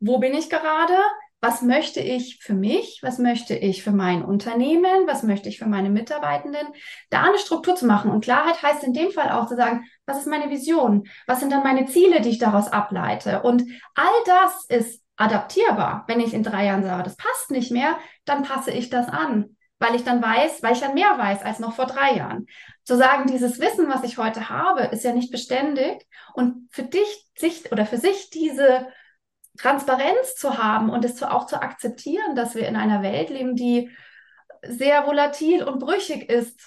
Wo 0.00 0.18
bin 0.18 0.34
ich 0.34 0.48
gerade? 0.48 0.96
Was 1.40 1.62
möchte 1.62 2.00
ich 2.00 2.40
für 2.42 2.54
mich, 2.54 3.00
was 3.02 3.18
möchte 3.18 3.54
ich 3.54 3.84
für 3.84 3.92
mein 3.92 4.24
Unternehmen, 4.24 5.06
was 5.06 5.22
möchte 5.22 5.48
ich 5.48 5.58
für 5.58 5.66
meine 5.68 5.88
Mitarbeitenden, 5.88 6.66
da 7.10 7.22
eine 7.22 7.38
Struktur 7.38 7.76
zu 7.76 7.86
machen. 7.86 8.10
Und 8.10 8.24
Klarheit 8.24 8.60
heißt 8.62 8.82
in 8.82 8.92
dem 8.92 9.12
Fall 9.12 9.30
auch 9.30 9.46
zu 9.46 9.54
sagen, 9.54 9.84
was 10.04 10.18
ist 10.18 10.26
meine 10.26 10.50
Vision, 10.50 11.06
was 11.26 11.40
sind 11.40 11.52
dann 11.52 11.62
meine 11.62 11.86
Ziele, 11.86 12.20
die 12.20 12.30
ich 12.30 12.38
daraus 12.38 12.68
ableite. 12.68 13.42
Und 13.42 13.62
all 13.94 14.06
das 14.26 14.64
ist 14.66 15.02
adaptierbar. 15.16 16.04
Wenn 16.08 16.20
ich 16.20 16.34
in 16.34 16.42
drei 16.42 16.66
Jahren 16.66 16.82
sage, 16.82 17.04
das 17.04 17.16
passt 17.16 17.50
nicht 17.50 17.70
mehr, 17.70 17.98
dann 18.24 18.42
passe 18.42 18.72
ich 18.72 18.90
das 18.90 19.08
an, 19.08 19.56
weil 19.78 19.94
ich 19.94 20.04
dann 20.04 20.20
weiß, 20.20 20.62
weil 20.62 20.72
ich 20.72 20.80
dann 20.80 20.94
mehr 20.94 21.18
weiß 21.18 21.42
als 21.42 21.60
noch 21.60 21.74
vor 21.74 21.86
drei 21.86 22.16
Jahren. 22.16 22.46
Zu 22.82 22.96
sagen, 22.96 23.30
dieses 23.30 23.60
Wissen, 23.60 23.88
was 23.88 24.02
ich 24.02 24.18
heute 24.18 24.48
habe, 24.48 24.82
ist 24.82 25.04
ja 25.04 25.12
nicht 25.12 25.30
beständig 25.30 26.06
und 26.34 26.68
für 26.70 26.82
dich 26.82 27.26
sich 27.36 27.70
oder 27.70 27.86
für 27.86 27.98
sich 27.98 28.30
diese 28.30 28.88
Transparenz 29.58 30.36
zu 30.36 30.58
haben 30.58 30.90
und 30.90 31.04
es 31.04 31.16
zu, 31.16 31.30
auch 31.30 31.46
zu 31.46 31.60
akzeptieren, 31.60 32.34
dass 32.34 32.54
wir 32.54 32.66
in 32.66 32.76
einer 32.76 33.02
Welt 33.02 33.30
leben, 33.30 33.56
die 33.56 33.90
sehr 34.62 35.06
volatil 35.06 35.64
und 35.64 35.80
brüchig 35.80 36.30
ist 36.30 36.58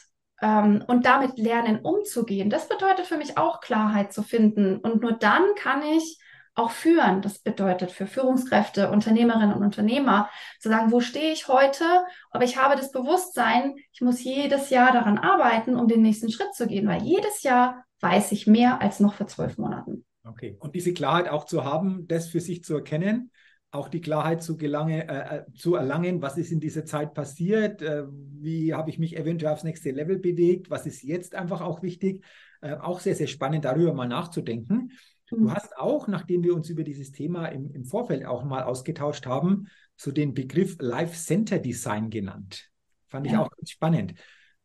ähm, 0.42 0.84
und 0.88 1.06
damit 1.06 1.38
lernen 1.38 1.80
umzugehen. 1.80 2.50
Das 2.50 2.68
bedeutet 2.68 3.08
für 3.08 3.18
mich 3.18 3.38
auch 3.38 3.62
Klarheit 3.62 4.14
zu 4.14 4.24
finden. 4.24 4.78
Und 4.78 5.02
nur 5.02 5.14
dann 5.14 5.44
kann 5.56 5.82
ich 5.84 6.20
auch 6.54 6.72
führen. 6.72 7.22
Das 7.22 7.40
bedeutet 7.40 7.92
für 7.92 8.08
Führungskräfte, 8.08 8.92
Unternehmerinnen 8.92 9.54
und 9.54 9.64
Unternehmer 9.64 10.30
zu 10.60 10.70
sagen, 10.70 10.92
wo 10.92 11.00
stehe 11.00 11.32
ich 11.32 11.48
heute? 11.48 11.86
Aber 12.32 12.44
ich 12.44 12.58
habe 12.58 12.76
das 12.76 12.92
Bewusstsein, 12.92 13.76
ich 13.94 14.02
muss 14.02 14.24
jedes 14.24 14.70
Jahr 14.70 14.92
daran 14.92 15.18
arbeiten, 15.18 15.76
um 15.76 15.88
den 15.88 16.02
nächsten 16.02 16.32
Schritt 16.32 16.54
zu 16.54 16.68
gehen, 16.68 16.88
weil 16.88 17.02
jedes 17.04 17.44
Jahr 17.44 17.86
weiß 18.02 18.32
ich 18.34 18.48
mehr 18.48 18.82
als 18.82 19.00
noch 19.00 19.14
vor 19.14 19.28
zwölf 19.28 19.58
Monaten. 19.58 20.06
Okay. 20.24 20.56
Und 20.60 20.76
diese 20.76 20.94
Klarheit 20.94 21.30
auch 21.30 21.46
zu 21.46 21.64
haben, 21.64 22.08
das 22.08 22.30
für 22.30 22.40
sich 22.40 22.64
zu 22.64 22.76
erkennen, 22.76 23.32
auch 23.72 23.88
die 23.88 24.02
Klarheit 24.02 24.44
zu, 24.44 24.58
gelange, 24.58 25.08
äh, 25.08 25.38
äh, 25.38 25.44
zu 25.54 25.76
erlangen, 25.76 26.22
was 26.22 26.38
ist 26.38 26.52
in 26.52 26.60
dieser 26.60 26.86
Zeit 26.86 27.14
passiert, 27.14 27.82
äh, 27.82 28.04
wie 28.08 28.74
habe 28.74 28.90
ich 28.90 29.00
mich 29.00 29.16
eventuell 29.16 29.54
aufs 29.54 29.64
nächste 29.64 29.92
Level 29.92 30.20
bewegt, 30.20 30.70
was 30.70 30.86
ist 30.86 31.04
jetzt 31.04 31.36
einfach 31.36 31.62
auch 31.62 31.82
wichtig, 31.82 32.24
äh, 32.62 32.76
auch 32.76 33.00
sehr, 33.00 33.16
sehr 33.16 33.28
spannend 33.28 33.64
darüber 33.66 33.94
mal 33.94 34.08
nachzudenken. 34.08 34.76
Mhm. 34.76 34.90
Du 35.38 35.52
hast 35.52 35.78
auch, 35.78 36.08
nachdem 36.10 36.44
wir 36.44 36.54
uns 36.54 36.70
über 36.70 36.84
dieses 36.84 37.12
Thema 37.12 37.48
im, 37.48 37.72
im 37.72 37.86
Vorfeld 37.86 38.26
auch 38.26 38.44
mal 38.44 38.64
ausgetauscht 38.64 39.26
haben, 39.26 39.68
so 39.96 40.12
den 40.12 40.34
Begriff 40.34 40.76
Life 40.80 41.16
Center 41.16 41.58
Design 41.58 42.10
genannt. 42.10 42.70
Fand 43.08 43.26
ich 43.26 43.34
ja. 43.34 43.42
auch 43.42 43.50
ganz 43.50 43.70
spannend. 43.70 44.16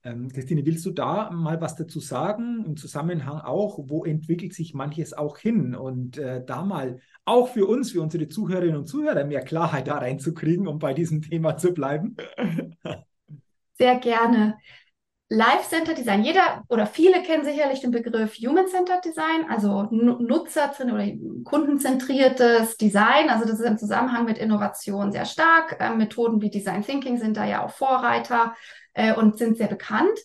Ähm, 0.07 0.31
Christine, 0.33 0.65
willst 0.65 0.87
du 0.87 0.93
da 0.93 1.31
mal 1.31 1.61
was 1.61 1.75
dazu 1.75 1.99
sagen? 1.99 2.65
Im 2.65 2.77
Zusammenhang 2.77 3.41
auch, 3.41 3.81
wo 3.89 4.05
entwickelt 4.05 4.55
sich 4.55 4.73
manches 4.73 5.13
auch 5.13 5.37
hin? 5.37 5.75
Und 5.75 6.17
äh, 6.17 6.45
da 6.47 6.63
mal 6.63 7.01
auch 7.25 7.49
für 7.49 7.67
uns, 7.67 7.91
für 7.91 8.03
unsere 8.03 8.29
Zuhörerinnen 8.29 8.77
und 8.77 8.87
Zuhörer, 8.87 9.25
mehr 9.25 9.43
Klarheit 9.43 9.89
da 9.89 9.99
reinzukriegen, 9.99 10.69
um 10.69 10.79
bei 10.79 10.95
diesem 10.95 11.23
Thema 11.23 11.57
zu 11.57 11.75
bleiben. 11.75 12.15
Sehr 13.79 13.97
gerne. 13.97 14.57
Life-Centered 15.29 15.99
Design. 15.99 16.23
Jeder 16.23 16.63
oder 16.69 16.87
viele 16.87 17.21
kennen 17.23 17.45
sicherlich 17.45 17.81
den 17.81 17.91
Begriff 17.91 18.37
Human-Centered 18.37 19.05
Design, 19.05 19.47
also 19.51 19.89
Nutzer- 19.91 20.73
oder 20.85 21.11
kundenzentriertes 21.43 22.77
Design. 22.77 23.29
Also 23.29 23.45
das 23.45 23.59
ist 23.59 23.67
im 23.67 23.77
Zusammenhang 23.77 24.25
mit 24.25 24.39
Innovation 24.39 25.11
sehr 25.11 25.25
stark. 25.25 25.79
Äh, 25.81 25.97
Methoden 25.97 26.41
wie 26.41 26.51
Design 26.51 26.83
Thinking 26.83 27.19
sind 27.19 27.37
da 27.37 27.45
ja 27.45 27.65
auch 27.65 27.71
Vorreiter 27.71 28.55
äh, 28.97 29.15
und 29.15 29.39
sind 29.39 29.57
sehr 29.57 29.69
bekannt. 29.69 30.19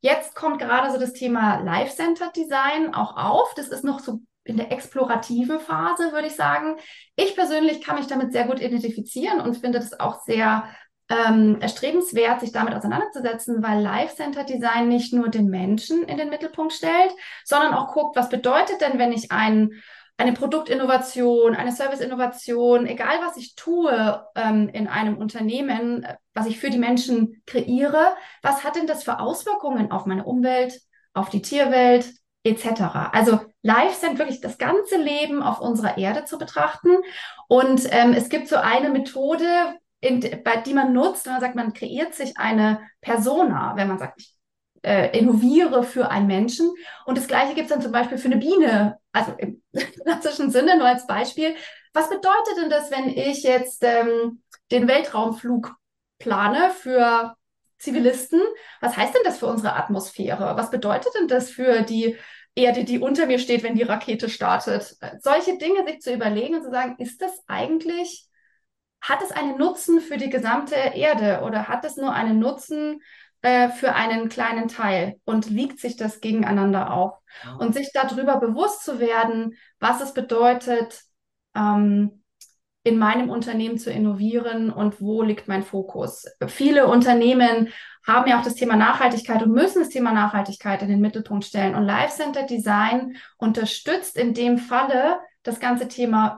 Jetzt 0.00 0.34
kommt 0.34 0.58
gerade 0.58 0.90
so 0.90 0.98
das 0.98 1.12
Thema 1.12 1.60
Life-Centered 1.60 2.34
Design 2.34 2.94
auch 2.94 3.16
auf. 3.16 3.54
Das 3.54 3.68
ist 3.68 3.84
noch 3.84 4.00
so 4.00 4.20
in 4.44 4.56
der 4.56 4.72
explorativen 4.72 5.60
Phase, 5.60 6.12
würde 6.12 6.26
ich 6.26 6.34
sagen. 6.34 6.76
Ich 7.14 7.36
persönlich 7.36 7.82
kann 7.82 7.96
mich 7.96 8.06
damit 8.06 8.32
sehr 8.32 8.44
gut 8.44 8.60
identifizieren 8.60 9.40
und 9.40 9.58
finde 9.58 9.78
das 9.78 10.00
auch 10.00 10.22
sehr 10.22 10.64
ähm, 11.08 11.60
erstrebenswert, 11.60 12.40
sich 12.40 12.52
damit 12.52 12.74
auseinanderzusetzen, 12.74 13.62
weil 13.62 13.82
Life 13.82 14.16
Center 14.16 14.44
Design 14.44 14.88
nicht 14.88 15.12
nur 15.12 15.28
den 15.28 15.46
Menschen 15.46 16.02
in 16.04 16.16
den 16.16 16.30
Mittelpunkt 16.30 16.72
stellt, 16.72 17.12
sondern 17.44 17.74
auch 17.74 17.92
guckt, 17.92 18.16
was 18.16 18.28
bedeutet 18.28 18.80
denn, 18.80 18.98
wenn 18.98 19.12
ich 19.12 19.30
ein, 19.30 19.70
eine 20.16 20.32
Produktinnovation, 20.32 21.54
eine 21.54 21.72
Serviceinnovation, 21.72 22.86
egal 22.86 23.18
was 23.26 23.36
ich 23.36 23.54
tue 23.54 24.24
ähm, 24.34 24.68
in 24.68 24.86
einem 24.86 25.16
Unternehmen, 25.16 26.06
was 26.34 26.46
ich 26.46 26.58
für 26.60 26.70
die 26.70 26.78
Menschen 26.78 27.42
kreiere, 27.46 28.14
was 28.42 28.62
hat 28.62 28.76
denn 28.76 28.86
das 28.86 29.04
für 29.04 29.18
Auswirkungen 29.18 29.90
auf 29.90 30.06
meine 30.06 30.24
Umwelt, 30.24 30.80
auf 31.14 31.28
die 31.30 31.42
Tierwelt, 31.42 32.12
etc. 32.44 33.10
Also 33.12 33.40
live 33.62 33.94
sind 33.94 34.18
wirklich 34.18 34.40
das 34.40 34.58
ganze 34.58 34.96
Leben 34.96 35.42
auf 35.42 35.60
unserer 35.60 35.98
Erde 35.98 36.24
zu 36.24 36.38
betrachten. 36.38 36.90
Und 37.48 37.86
ähm, 37.90 38.12
es 38.12 38.28
gibt 38.28 38.48
so 38.48 38.56
eine 38.56 38.90
Methode, 38.90 39.46
in, 40.00 40.20
bei, 40.42 40.56
die 40.56 40.74
man 40.74 40.92
nutzt, 40.92 41.26
wenn 41.26 41.32
man 41.32 41.40
sagt, 41.40 41.54
man 41.54 41.72
kreiert 41.72 42.14
sich 42.14 42.36
eine 42.36 42.80
Persona, 43.00 43.74
wenn 43.76 43.88
man 43.88 43.98
sagt, 43.98 44.20
ich 44.20 44.34
äh, 44.82 45.16
innoviere 45.16 45.84
für 45.84 46.10
einen 46.10 46.26
Menschen. 46.26 46.72
Und 47.06 47.18
das 47.18 47.28
Gleiche 47.28 47.54
gibt 47.54 47.66
es 47.66 47.72
dann 47.72 47.82
zum 47.82 47.92
Beispiel 47.92 48.18
für 48.18 48.28
eine 48.28 48.36
Biene, 48.36 48.98
also 49.12 49.32
im 49.38 49.62
klassischen 50.02 50.50
Sinne, 50.50 50.76
nur 50.76 50.86
als 50.86 51.06
Beispiel. 51.06 51.54
Was 51.92 52.08
bedeutet 52.08 52.56
denn 52.60 52.70
das, 52.70 52.90
wenn 52.90 53.08
ich 53.08 53.42
jetzt 53.42 53.84
ähm, 53.84 54.42
den 54.70 54.88
Weltraumflug 54.88 55.74
plane 56.18 56.70
für 56.70 57.34
Zivilisten? 57.78 58.40
Was 58.80 58.96
heißt 58.96 59.14
denn 59.14 59.22
das 59.24 59.38
für 59.38 59.46
unsere 59.46 59.74
Atmosphäre? 59.76 60.56
Was 60.56 60.70
bedeutet 60.70 61.12
denn 61.18 61.28
das 61.28 61.50
für 61.50 61.82
die 61.82 62.16
Erde, 62.54 62.84
die 62.84 62.98
unter 62.98 63.26
mir 63.26 63.38
steht, 63.38 63.62
wenn 63.62 63.74
die 63.74 63.82
Rakete 63.82 64.28
startet? 64.28 64.96
Solche 65.20 65.58
Dinge 65.58 65.86
sich 65.86 66.00
zu 66.00 66.12
überlegen 66.12 66.56
und 66.56 66.64
zu 66.64 66.70
sagen, 66.70 66.96
ist 66.98 67.20
das 67.20 67.32
eigentlich 67.46 68.28
hat 69.02 69.20
es 69.20 69.32
einen 69.32 69.58
Nutzen 69.58 70.00
für 70.00 70.16
die 70.16 70.30
gesamte 70.30 70.76
Erde 70.76 71.42
oder 71.44 71.68
hat 71.68 71.84
es 71.84 71.96
nur 71.96 72.12
einen 72.12 72.38
Nutzen 72.38 73.02
äh, 73.42 73.68
für 73.68 73.94
einen 73.94 74.28
kleinen 74.28 74.68
Teil 74.68 75.16
und 75.24 75.54
wiegt 75.54 75.80
sich 75.80 75.96
das 75.96 76.20
gegeneinander 76.20 76.92
auf? 76.92 77.18
Ja. 77.44 77.54
Und 77.56 77.74
sich 77.74 77.90
darüber 77.92 78.38
bewusst 78.38 78.84
zu 78.84 78.98
werden, 79.00 79.54
was 79.78 80.00
es 80.00 80.14
bedeutet, 80.14 81.02
ähm, 81.54 82.22
in 82.84 82.98
meinem 82.98 83.30
Unternehmen 83.30 83.78
zu 83.78 83.90
innovieren 83.90 84.70
und 84.70 85.00
wo 85.00 85.22
liegt 85.22 85.46
mein 85.46 85.62
Fokus. 85.62 86.24
Viele 86.48 86.88
Unternehmen 86.88 87.68
haben 88.04 88.28
ja 88.28 88.40
auch 88.40 88.44
das 88.44 88.56
Thema 88.56 88.74
Nachhaltigkeit 88.74 89.42
und 89.42 89.52
müssen 89.52 89.80
das 89.80 89.90
Thema 89.90 90.12
Nachhaltigkeit 90.12 90.82
in 90.82 90.88
den 90.88 91.00
Mittelpunkt 91.00 91.44
stellen. 91.44 91.76
Und 91.76 91.84
Life 91.84 92.16
Center 92.16 92.42
Design 92.42 93.16
unterstützt 93.38 94.16
in 94.16 94.34
dem 94.34 94.58
Falle 94.58 95.20
das 95.44 95.60
ganze 95.60 95.86
Thema 95.86 96.36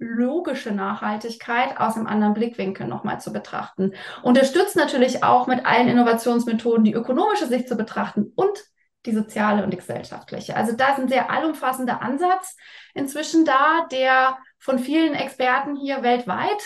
ökologische 0.00 0.72
Nachhaltigkeit 0.72 1.78
aus 1.78 1.96
einem 1.96 2.06
anderen 2.06 2.34
Blickwinkel 2.34 2.86
nochmal 2.86 3.20
zu 3.20 3.32
betrachten. 3.32 3.92
Unterstützt 4.22 4.76
natürlich 4.76 5.22
auch 5.22 5.46
mit 5.46 5.66
allen 5.66 5.88
Innovationsmethoden 5.88 6.84
die 6.84 6.94
ökonomische 6.94 7.46
Sicht 7.46 7.68
zu 7.68 7.76
betrachten 7.76 8.32
und 8.34 8.64
die 9.06 9.12
soziale 9.12 9.62
und 9.62 9.70
die 9.70 9.78
gesellschaftliche. 9.78 10.56
Also 10.56 10.74
da 10.74 10.92
ist 10.92 10.98
ein 10.98 11.08
sehr 11.08 11.30
allumfassender 11.30 12.02
Ansatz 12.02 12.56
inzwischen 12.94 13.44
da, 13.44 13.86
der 13.90 14.38
von 14.58 14.78
vielen 14.78 15.14
Experten 15.14 15.76
hier 15.76 16.02
weltweit 16.02 16.62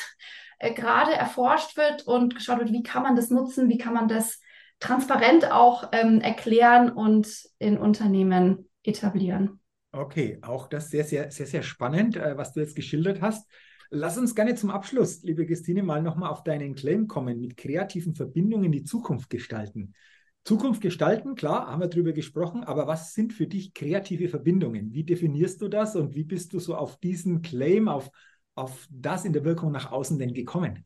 äh, 0.59 0.73
gerade 0.73 1.13
erforscht 1.13 1.77
wird 1.77 2.07
und 2.07 2.35
geschaut 2.35 2.59
wird, 2.59 2.73
wie 2.73 2.83
kann 2.83 3.03
man 3.03 3.17
das 3.17 3.31
nutzen, 3.31 3.69
wie 3.69 3.79
kann 3.79 3.95
man 3.95 4.09
das 4.09 4.41
transparent 4.81 5.51
auch 5.51 5.91
ähm, 5.93 6.21
erklären 6.21 6.91
und 6.91 7.29
in 7.59 7.79
Unternehmen 7.79 8.69
etablieren. 8.83 9.61
Okay, 9.95 10.39
auch 10.43 10.67
das 10.67 10.91
sehr, 10.91 11.05
sehr, 11.05 11.31
sehr, 11.31 11.47
sehr 11.47 11.63
spannend, 11.63 12.17
äh, 12.17 12.37
was 12.37 12.53
du 12.53 12.59
jetzt 12.59 12.75
geschildert 12.75 13.21
hast. 13.21 13.49
Lass 13.91 14.19
uns 14.19 14.35
gerne 14.35 14.57
zum 14.57 14.71
Abschluss, 14.71 15.23
liebe 15.23 15.47
Christine, 15.47 15.85
mal 15.85 16.03
nochmal 16.03 16.31
auf 16.31 16.43
deinen 16.43 16.75
Claim 16.75 17.07
kommen, 17.07 17.41
mit 17.41 17.57
kreativen 17.57 18.17
Verbindungen 18.17 18.73
die 18.73 18.83
Zukunft 18.83 19.31
gestalten. 19.31 19.95
Zukunft 20.43 20.81
gestalten, 20.81 21.37
klar, 21.37 21.69
haben 21.69 21.81
wir 21.81 21.87
drüber 21.87 22.13
gesprochen, 22.13 22.65
aber 22.65 22.89
was 22.89 23.15
sind 23.15 23.33
für 23.33 23.47
dich 23.47 23.73
kreative 23.73 24.29
Verbindungen? 24.29 24.93
Wie 24.93 25.05
definierst 25.05 25.63
du 25.63 25.69
das 25.69 25.95
und 25.95 26.17
wie 26.17 26.25
bist 26.25 26.53
du 26.53 26.59
so 26.59 26.75
auf 26.75 26.99
diesen 26.99 27.41
Claim, 27.41 27.87
auf, 27.87 28.11
auf 28.57 28.89
das 28.91 29.25
in 29.25 29.33
der 29.33 29.45
Wirkung 29.45 29.71
nach 29.71 29.93
außen 29.93 30.19
denn 30.19 30.35
gekommen? 30.35 30.85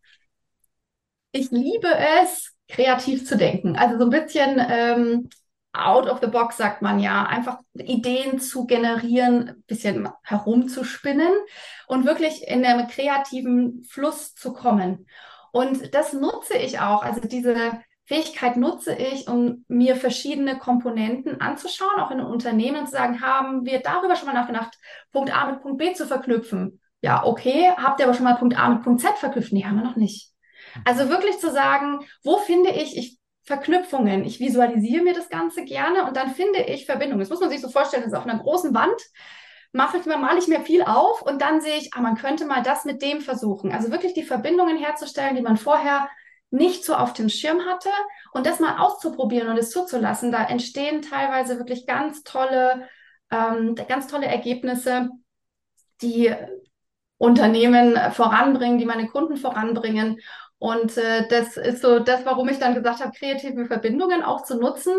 Ich 1.32 1.50
liebe 1.50 1.88
es, 2.22 2.54
kreativ 2.68 3.24
zu 3.24 3.38
denken. 3.38 3.74
Also 3.74 3.98
so 3.98 4.04
ein 4.04 4.10
bisschen 4.10 4.60
ähm, 4.68 5.28
out 5.72 6.08
of 6.08 6.20
the 6.20 6.26
box, 6.26 6.56
sagt 6.56 6.82
man 6.82 6.98
ja, 6.98 7.24
einfach 7.24 7.58
Ideen 7.74 8.40
zu 8.40 8.66
generieren, 8.66 9.48
ein 9.50 9.64
bisschen 9.66 10.08
herumzuspinnen 10.22 11.32
und 11.86 12.06
wirklich 12.06 12.46
in 12.48 12.64
einem 12.64 12.88
kreativen 12.88 13.84
Fluss 13.88 14.34
zu 14.34 14.52
kommen. 14.52 15.06
Und 15.52 15.94
das 15.94 16.12
nutze 16.12 16.56
ich 16.56 16.80
auch. 16.80 17.02
Also 17.02 17.20
diese 17.20 17.80
Fähigkeit 18.06 18.56
nutze 18.56 18.94
ich, 18.94 19.28
um 19.28 19.64
mir 19.68 19.94
verschiedene 19.94 20.58
Komponenten 20.58 21.40
anzuschauen, 21.40 22.00
auch 22.00 22.10
in 22.10 22.20
einem 22.20 22.30
Unternehmen 22.30 22.80
und 22.80 22.86
zu 22.86 22.92
sagen, 22.92 23.20
haben 23.20 23.66
wir 23.66 23.80
darüber 23.80 24.16
schon 24.16 24.26
mal 24.26 24.34
nachgedacht, 24.34 24.74
Punkt 25.12 25.34
A 25.34 25.50
mit 25.50 25.60
Punkt 25.60 25.78
B 25.78 25.92
zu 25.92 26.06
verknüpfen? 26.06 26.80
Ja, 27.02 27.24
okay. 27.24 27.70
Habt 27.76 28.00
ihr 28.00 28.06
aber 28.06 28.14
schon 28.14 28.24
mal 28.24 28.34
Punkt 28.34 28.58
A 28.58 28.70
mit 28.70 28.82
Punkt 28.82 29.02
Z 29.02 29.16
verknüpft? 29.18 29.52
Nee, 29.52 29.64
haben 29.64 29.76
wir 29.76 29.84
noch 29.84 29.96
nicht. 29.96 30.32
Also 30.84 31.08
wirklich 31.08 31.38
zu 31.38 31.50
sagen, 31.50 32.00
wo 32.24 32.38
finde 32.38 32.70
ich, 32.70 32.96
ich 32.96 33.17
Verknüpfungen. 33.48 34.24
Ich 34.24 34.40
visualisiere 34.40 35.02
mir 35.02 35.14
das 35.14 35.30
Ganze 35.30 35.64
gerne 35.64 36.04
und 36.04 36.16
dann 36.18 36.34
finde 36.34 36.60
ich 36.60 36.84
Verbindungen. 36.84 37.20
Das 37.20 37.30
muss 37.30 37.40
man 37.40 37.48
sich 37.48 37.62
so 37.62 37.70
vorstellen, 37.70 38.02
das 38.02 38.12
ist 38.12 38.18
auf 38.18 38.26
einer 38.26 38.38
großen 38.38 38.74
Wand. 38.74 39.00
Mache 39.72 39.96
ich 39.96 40.04
male 40.04 40.38
ich 40.38 40.48
mir 40.48 40.60
viel 40.60 40.82
auf 40.82 41.22
und 41.22 41.40
dann 41.40 41.62
sehe 41.62 41.78
ich, 41.78 41.94
ah, 41.94 42.00
man 42.02 42.16
könnte 42.16 42.44
mal 42.44 42.62
das 42.62 42.84
mit 42.84 43.00
dem 43.00 43.22
versuchen. 43.22 43.72
Also 43.72 43.90
wirklich 43.90 44.12
die 44.12 44.22
Verbindungen 44.22 44.76
herzustellen, 44.76 45.34
die 45.34 45.40
man 45.40 45.56
vorher 45.56 46.10
nicht 46.50 46.84
so 46.84 46.94
auf 46.94 47.14
dem 47.14 47.30
Schirm 47.30 47.64
hatte 47.64 47.88
und 48.32 48.46
das 48.46 48.60
mal 48.60 48.78
auszuprobieren 48.78 49.48
und 49.48 49.56
es 49.56 49.70
zuzulassen. 49.70 50.30
Da 50.30 50.44
entstehen 50.44 51.00
teilweise 51.00 51.56
wirklich 51.56 51.86
ganz 51.86 52.24
tolle, 52.24 52.86
ähm, 53.30 53.74
ganz 53.88 54.08
tolle 54.08 54.26
Ergebnisse, 54.26 55.08
die 56.02 56.34
Unternehmen 57.16 57.96
voranbringen, 58.12 58.78
die 58.78 58.86
meine 58.86 59.08
Kunden 59.08 59.38
voranbringen. 59.38 60.20
Und 60.58 60.96
äh, 60.96 61.26
das 61.28 61.56
ist 61.56 61.82
so 61.82 62.00
das, 62.00 62.24
warum 62.24 62.48
ich 62.48 62.58
dann 62.58 62.74
gesagt 62.74 63.00
habe, 63.00 63.12
kreative 63.16 63.66
Verbindungen 63.66 64.22
auch 64.22 64.42
zu 64.42 64.58
nutzen. 64.58 64.92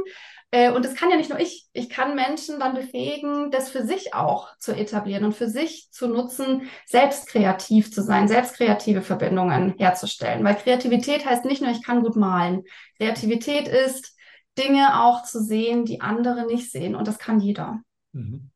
Äh, 0.51 0.71
und 0.71 0.83
das 0.85 0.95
kann 0.95 1.09
ja 1.09 1.17
nicht 1.17 1.29
nur 1.29 1.39
ich. 1.39 1.67
Ich 1.73 1.89
kann 1.89 2.15
Menschen 2.15 2.59
dann 2.59 2.75
befähigen, 2.75 3.51
das 3.51 3.69
für 3.69 3.85
sich 3.85 4.13
auch 4.13 4.55
zu 4.57 4.71
etablieren 4.73 5.25
und 5.25 5.35
für 5.35 5.49
sich 5.49 5.89
zu 5.91 6.07
nutzen, 6.07 6.69
selbst 6.85 7.27
kreativ 7.27 7.91
zu 7.91 8.01
sein, 8.01 8.27
selbst 8.27 8.55
kreative 8.55 9.01
Verbindungen 9.01 9.75
herzustellen. 9.77 10.43
Weil 10.43 10.55
Kreativität 10.55 11.25
heißt 11.25 11.45
nicht 11.45 11.61
nur, 11.61 11.71
ich 11.71 11.83
kann 11.83 12.03
gut 12.03 12.15
malen. 12.15 12.63
Kreativität 12.97 13.67
ist, 13.67 14.15
Dinge 14.57 15.03
auch 15.03 15.23
zu 15.23 15.41
sehen, 15.43 15.85
die 15.85 16.01
andere 16.01 16.45
nicht 16.45 16.71
sehen. 16.71 16.95
Und 16.95 17.07
das 17.07 17.19
kann 17.19 17.39
jeder. 17.39 17.81
Mhm. 18.13 18.49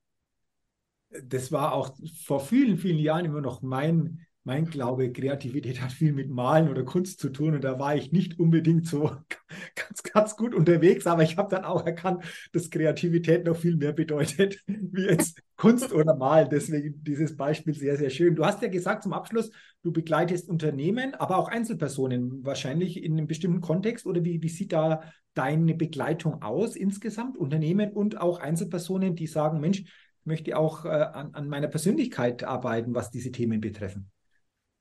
Das 1.26 1.52
war 1.52 1.74
auch 1.74 1.92
vor 2.26 2.40
vielen, 2.40 2.78
vielen 2.78 2.98
Jahren 2.98 3.26
immer 3.26 3.42
noch 3.42 3.62
mein 3.62 4.26
mein 4.46 4.66
Glaube, 4.66 5.12
Kreativität 5.12 5.82
hat 5.82 5.94
viel 5.94 6.12
mit 6.12 6.30
Malen 6.30 6.70
oder 6.70 6.84
Kunst 6.84 7.20
zu 7.20 7.30
tun 7.30 7.56
und 7.56 7.64
da 7.64 7.80
war 7.80 7.96
ich 7.96 8.12
nicht 8.12 8.40
unbedingt 8.40 8.86
so 8.86 9.12
ganz, 9.76 10.04
ganz 10.04 10.36
gut 10.36 10.54
unterwegs, 10.54 11.08
aber 11.08 11.24
ich 11.24 11.38
habe 11.38 11.54
dann 11.56 11.64
auch 11.64 11.86
erkannt, 11.86 12.26
dass 12.52 12.70
Kreativität 12.70 13.46
noch 13.46 13.56
viel 13.56 13.78
mehr 13.78 13.94
bedeutet, 13.94 14.62
wie 14.68 15.06
jetzt 15.06 15.42
Kunst 15.56 15.94
oder 15.94 16.16
Malen. 16.16 16.50
Deswegen 16.52 17.02
dieses 17.04 17.38
Beispiel 17.38 17.74
sehr, 17.74 17.96
sehr 17.96 18.10
schön. 18.10 18.36
Du 18.36 18.46
hast 18.46 18.62
ja 18.62 18.68
gesagt 18.68 19.04
zum 19.04 19.14
Abschluss, 19.14 19.50
du 19.82 19.94
begleitest 19.94 20.50
Unternehmen, 20.50 21.14
aber 21.16 21.38
auch 21.38 21.48
Einzelpersonen 21.48 22.44
wahrscheinlich 22.44 23.02
in 23.02 23.14
einem 23.14 23.28
bestimmten 23.28 23.62
Kontext 23.62 24.06
oder 24.06 24.26
wie, 24.26 24.42
wie 24.42 24.50
sieht 24.50 24.74
da 24.74 25.04
deine 25.36 25.74
Begleitung 25.74 26.42
aus 26.42 26.76
insgesamt? 26.76 27.38
Unternehmen 27.38 27.92
und 27.92 28.20
auch 28.20 28.40
Einzelpersonen, 28.40 29.16
die 29.16 29.28
sagen, 29.28 29.62
Mensch, 29.62 29.80
ich 29.80 30.26
möchte 30.26 30.58
auch 30.58 30.84
äh, 30.84 30.90
an, 30.90 31.34
an 31.34 31.48
meiner 31.48 31.68
Persönlichkeit 31.68 32.44
arbeiten, 32.44 32.94
was 32.94 33.10
diese 33.10 33.32
Themen 33.32 33.62
betreffen. 33.62 34.12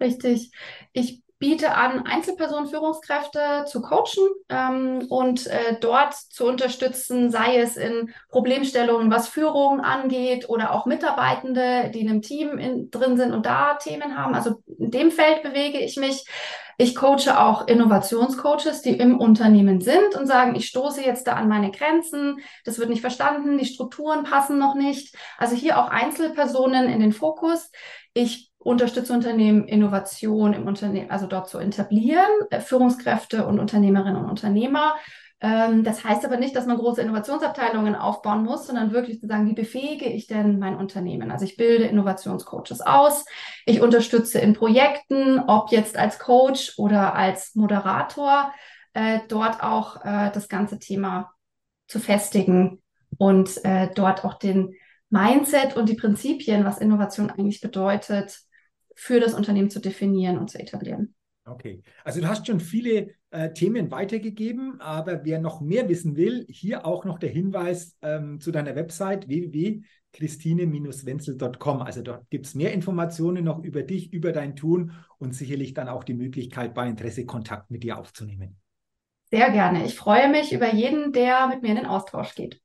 Richtig. 0.02 0.50
Ich 0.92 1.22
biete 1.42 1.74
an, 1.74 2.06
Einzelpersonen-Führungskräfte 2.06 3.64
zu 3.66 3.82
coachen 3.82 4.28
ähm, 4.48 5.06
und 5.08 5.48
äh, 5.48 5.76
dort 5.80 6.14
zu 6.14 6.46
unterstützen, 6.46 7.32
sei 7.32 7.58
es 7.58 7.76
in 7.76 8.14
Problemstellungen, 8.28 9.10
was 9.10 9.26
Führung 9.26 9.80
angeht 9.80 10.48
oder 10.48 10.72
auch 10.72 10.86
Mitarbeitende, 10.86 11.90
die 11.92 12.02
in 12.02 12.10
einem 12.10 12.22
Team 12.22 12.58
in, 12.58 12.92
drin 12.92 13.16
sind 13.16 13.32
und 13.32 13.44
da 13.44 13.74
Themen 13.74 14.16
haben. 14.16 14.36
Also 14.36 14.62
in 14.78 14.92
dem 14.92 15.10
Feld 15.10 15.42
bewege 15.42 15.80
ich 15.80 15.96
mich. 15.96 16.24
Ich 16.78 16.94
coache 16.94 17.36
auch 17.36 17.66
Innovationscoaches, 17.66 18.82
die 18.82 18.96
im 18.96 19.18
Unternehmen 19.18 19.80
sind 19.80 20.14
und 20.16 20.28
sagen, 20.28 20.54
ich 20.54 20.68
stoße 20.68 21.04
jetzt 21.04 21.26
da 21.26 21.32
an 21.32 21.48
meine 21.48 21.72
Grenzen, 21.72 22.38
das 22.64 22.78
wird 22.78 22.88
nicht 22.88 23.00
verstanden, 23.00 23.58
die 23.58 23.66
Strukturen 23.66 24.22
passen 24.22 24.58
noch 24.58 24.76
nicht. 24.76 25.16
Also 25.38 25.56
hier 25.56 25.76
auch 25.78 25.88
Einzelpersonen 25.88 26.88
in 26.88 27.00
den 27.00 27.12
Fokus. 27.12 27.72
Ich 28.14 28.51
unterstütze 28.64 29.12
Unternehmen, 29.12 29.66
Innovation 29.66 30.52
im 30.52 30.66
Unternehmen, 30.66 31.10
also 31.10 31.26
dort 31.26 31.48
zu 31.48 31.58
etablieren, 31.58 32.30
äh, 32.50 32.60
Führungskräfte 32.60 33.46
und 33.46 33.58
Unternehmerinnen 33.58 34.16
und 34.16 34.30
Unternehmer. 34.30 34.94
Ähm, 35.40 35.82
das 35.82 36.04
heißt 36.04 36.24
aber 36.24 36.36
nicht, 36.36 36.54
dass 36.54 36.66
man 36.66 36.78
große 36.78 37.02
Innovationsabteilungen 37.02 37.96
aufbauen 37.96 38.44
muss, 38.44 38.66
sondern 38.66 38.92
wirklich 38.92 39.20
zu 39.20 39.26
sagen, 39.26 39.48
wie 39.48 39.54
befähige 39.54 40.06
ich 40.06 40.28
denn 40.28 40.58
mein 40.58 40.76
Unternehmen? 40.76 41.30
Also 41.30 41.44
ich 41.44 41.56
bilde 41.56 41.84
Innovationscoaches 41.84 42.80
aus, 42.80 43.24
ich 43.66 43.80
unterstütze 43.80 44.38
in 44.38 44.54
Projekten, 44.54 45.40
ob 45.40 45.72
jetzt 45.72 45.96
als 45.96 46.18
Coach 46.18 46.74
oder 46.78 47.14
als 47.14 47.54
Moderator, 47.56 48.52
äh, 48.94 49.20
dort 49.28 49.62
auch 49.62 50.04
äh, 50.04 50.30
das 50.32 50.48
ganze 50.48 50.78
Thema 50.78 51.32
zu 51.88 51.98
festigen 51.98 52.80
und 53.18 53.60
dort 53.94 54.24
auch 54.24 54.34
den 54.34 54.74
Mindset 55.10 55.76
und 55.76 55.90
die 55.90 55.94
Prinzipien, 55.94 56.64
was 56.64 56.78
Innovation 56.78 57.28
eigentlich 57.28 57.60
bedeutet, 57.60 58.40
für 58.94 59.20
das 59.20 59.34
Unternehmen 59.34 59.70
zu 59.70 59.80
definieren 59.80 60.38
und 60.38 60.50
zu 60.50 60.58
etablieren. 60.58 61.14
Okay, 61.44 61.82
also 62.04 62.20
du 62.20 62.28
hast 62.28 62.46
schon 62.46 62.60
viele 62.60 63.16
äh, 63.30 63.52
Themen 63.52 63.90
weitergegeben, 63.90 64.80
aber 64.80 65.24
wer 65.24 65.40
noch 65.40 65.60
mehr 65.60 65.88
wissen 65.88 66.14
will, 66.14 66.46
hier 66.48 66.86
auch 66.86 67.04
noch 67.04 67.18
der 67.18 67.30
Hinweis 67.30 67.96
ähm, 68.00 68.38
zu 68.38 68.52
deiner 68.52 68.76
Website 68.76 69.26
www.christine-wenzel.com. 69.26 71.82
Also 71.82 72.02
dort 72.02 72.30
gibt 72.30 72.46
es 72.46 72.54
mehr 72.54 72.72
Informationen 72.72 73.42
noch 73.42 73.64
über 73.64 73.82
dich, 73.82 74.12
über 74.12 74.30
dein 74.30 74.54
Tun 74.54 74.92
und 75.18 75.34
sicherlich 75.34 75.74
dann 75.74 75.88
auch 75.88 76.04
die 76.04 76.14
Möglichkeit, 76.14 76.74
bei 76.74 76.88
Interesse 76.88 77.26
Kontakt 77.26 77.72
mit 77.72 77.82
dir 77.82 77.98
aufzunehmen. 77.98 78.60
Sehr 79.24 79.50
gerne. 79.50 79.84
Ich 79.84 79.96
freue 79.96 80.30
mich 80.30 80.52
über 80.52 80.72
jeden, 80.72 81.12
der 81.12 81.48
mit 81.48 81.62
mir 81.62 81.70
in 81.70 81.76
den 81.76 81.86
Austausch 81.86 82.36
geht. 82.36 82.61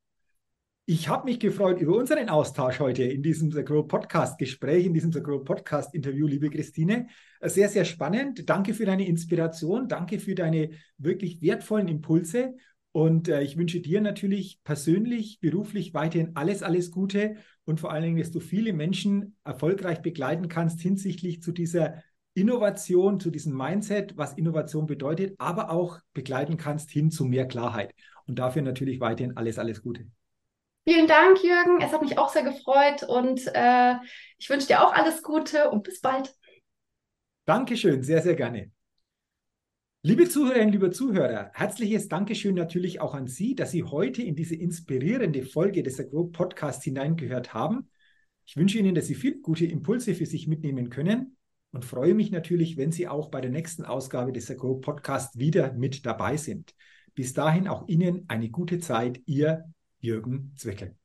Ich 0.90 1.10
habe 1.10 1.26
mich 1.26 1.42
gefreut 1.42 1.82
über 1.82 1.98
unseren 1.98 2.30
Austausch 2.30 2.80
heute 2.80 3.04
in 3.04 3.22
diesem 3.22 3.52
The 3.52 3.66
Grow 3.66 3.86
Podcast 3.86 4.38
Gespräch, 4.40 4.86
in 4.86 4.94
diesem 4.94 5.12
The 5.12 5.22
Grow 5.22 5.44
Podcast 5.44 5.94
Interview, 5.94 6.28
liebe 6.28 6.50
Christine. 6.50 7.08
Sehr, 7.42 7.68
sehr 7.68 7.84
spannend. 7.84 8.50
Danke 8.50 8.74
für 8.74 8.86
deine 8.86 9.06
Inspiration. 9.06 9.90
Danke 9.90 10.18
für 10.18 10.34
deine 10.34 10.70
wirklich 10.98 11.42
wertvollen 11.42 11.90
Impulse. 11.90 12.56
Und 12.94 13.28
äh, 13.28 13.42
ich 13.42 13.58
wünsche 13.58 13.82
dir 13.82 14.00
natürlich 14.00 14.62
persönlich, 14.64 15.42
beruflich 15.42 15.94
weiterhin 15.94 16.38
alles, 16.38 16.64
alles 16.64 16.90
Gute 16.90 17.36
und 17.66 17.82
vor 17.82 17.92
allen 17.92 18.04
Dingen, 18.04 18.20
dass 18.20 18.32
du 18.32 18.40
viele 18.40 18.72
Menschen 18.72 19.36
erfolgreich 19.44 20.02
begleiten 20.02 20.48
kannst 20.48 20.80
hinsichtlich 20.80 21.42
zu 21.42 21.52
dieser 21.52 22.02
Innovation, 22.34 23.20
zu 23.20 23.30
diesem 23.30 23.58
Mindset, 23.58 24.16
was 24.16 24.36
Innovation 24.36 24.86
bedeutet, 24.86 25.36
aber 25.38 25.70
auch 25.70 26.00
begleiten 26.14 26.56
kannst 26.56 26.92
hin 26.92 27.12
zu 27.12 27.26
mehr 27.26 27.46
Klarheit. 27.46 27.94
Und 28.26 28.40
dafür 28.40 28.62
natürlich 28.62 29.02
weiterhin 29.02 29.36
alles, 29.36 29.60
alles 29.60 29.82
Gute. 29.82 30.06
Vielen 30.88 31.08
Dank, 31.08 31.44
Jürgen. 31.44 31.82
Es 31.82 31.92
hat 31.92 32.02
mich 32.02 32.18
auch 32.18 32.30
sehr 32.30 32.44
gefreut 32.44 33.04
und 33.04 33.42
äh, 33.54 33.96
ich 34.38 34.50
wünsche 34.50 34.68
dir 34.68 34.82
auch 34.82 34.94
alles 34.94 35.22
Gute 35.22 35.70
und 35.70 35.84
bis 35.84 36.00
bald. 36.00 36.34
Dankeschön, 37.44 38.04
sehr, 38.04 38.22
sehr 38.22 38.36
gerne. 38.36 38.72
Liebe 40.02 40.30
Zuhörerinnen, 40.30 40.72
liebe 40.72 40.90
Zuhörer, 40.90 41.52
herzliches 41.54 42.08
Dankeschön 42.08 42.56
natürlich 42.56 43.02
auch 43.02 43.16
an 43.16 43.28
Sie, 43.28 43.54
dass 43.54 43.72
Sie 43.72 43.84
heute 43.84 44.22
in 44.22 44.38
diese 44.38 44.56
inspirierende 44.56 45.44
Folge 45.44 45.84
des 45.84 46.00
Agro 46.00 46.24
Podcasts 46.24 46.86
hineingehört 46.86 47.54
haben. 47.54 47.90
Ich 48.46 48.56
wünsche 48.56 48.78
Ihnen, 48.78 48.96
dass 48.96 49.08
Sie 49.08 49.16
viele 49.16 49.42
gute 49.42 49.66
Impulse 49.66 50.16
für 50.16 50.26
sich 50.26 50.48
mitnehmen 50.48 50.90
können 50.90 51.36
und 51.74 51.84
freue 51.84 52.14
mich 52.14 52.32
natürlich, 52.32 52.78
wenn 52.78 52.94
Sie 52.94 53.10
auch 53.10 53.30
bei 53.30 53.42
der 53.42 53.52
nächsten 53.52 53.84
Ausgabe 53.84 54.32
des 54.32 54.50
Agro 54.50 54.76
Podcasts 54.76 55.38
wieder 55.38 55.74
mit 55.74 56.06
dabei 56.06 56.38
sind. 56.38 56.74
Bis 57.14 57.34
dahin 57.34 57.68
auch 57.68 57.90
Ihnen 57.90 58.24
eine 58.30 58.50
gute 58.50 58.80
Zeit, 58.80 59.20
Ihr 59.26 59.66
Jürgen 60.00 60.54
Zwickel. 60.56 60.96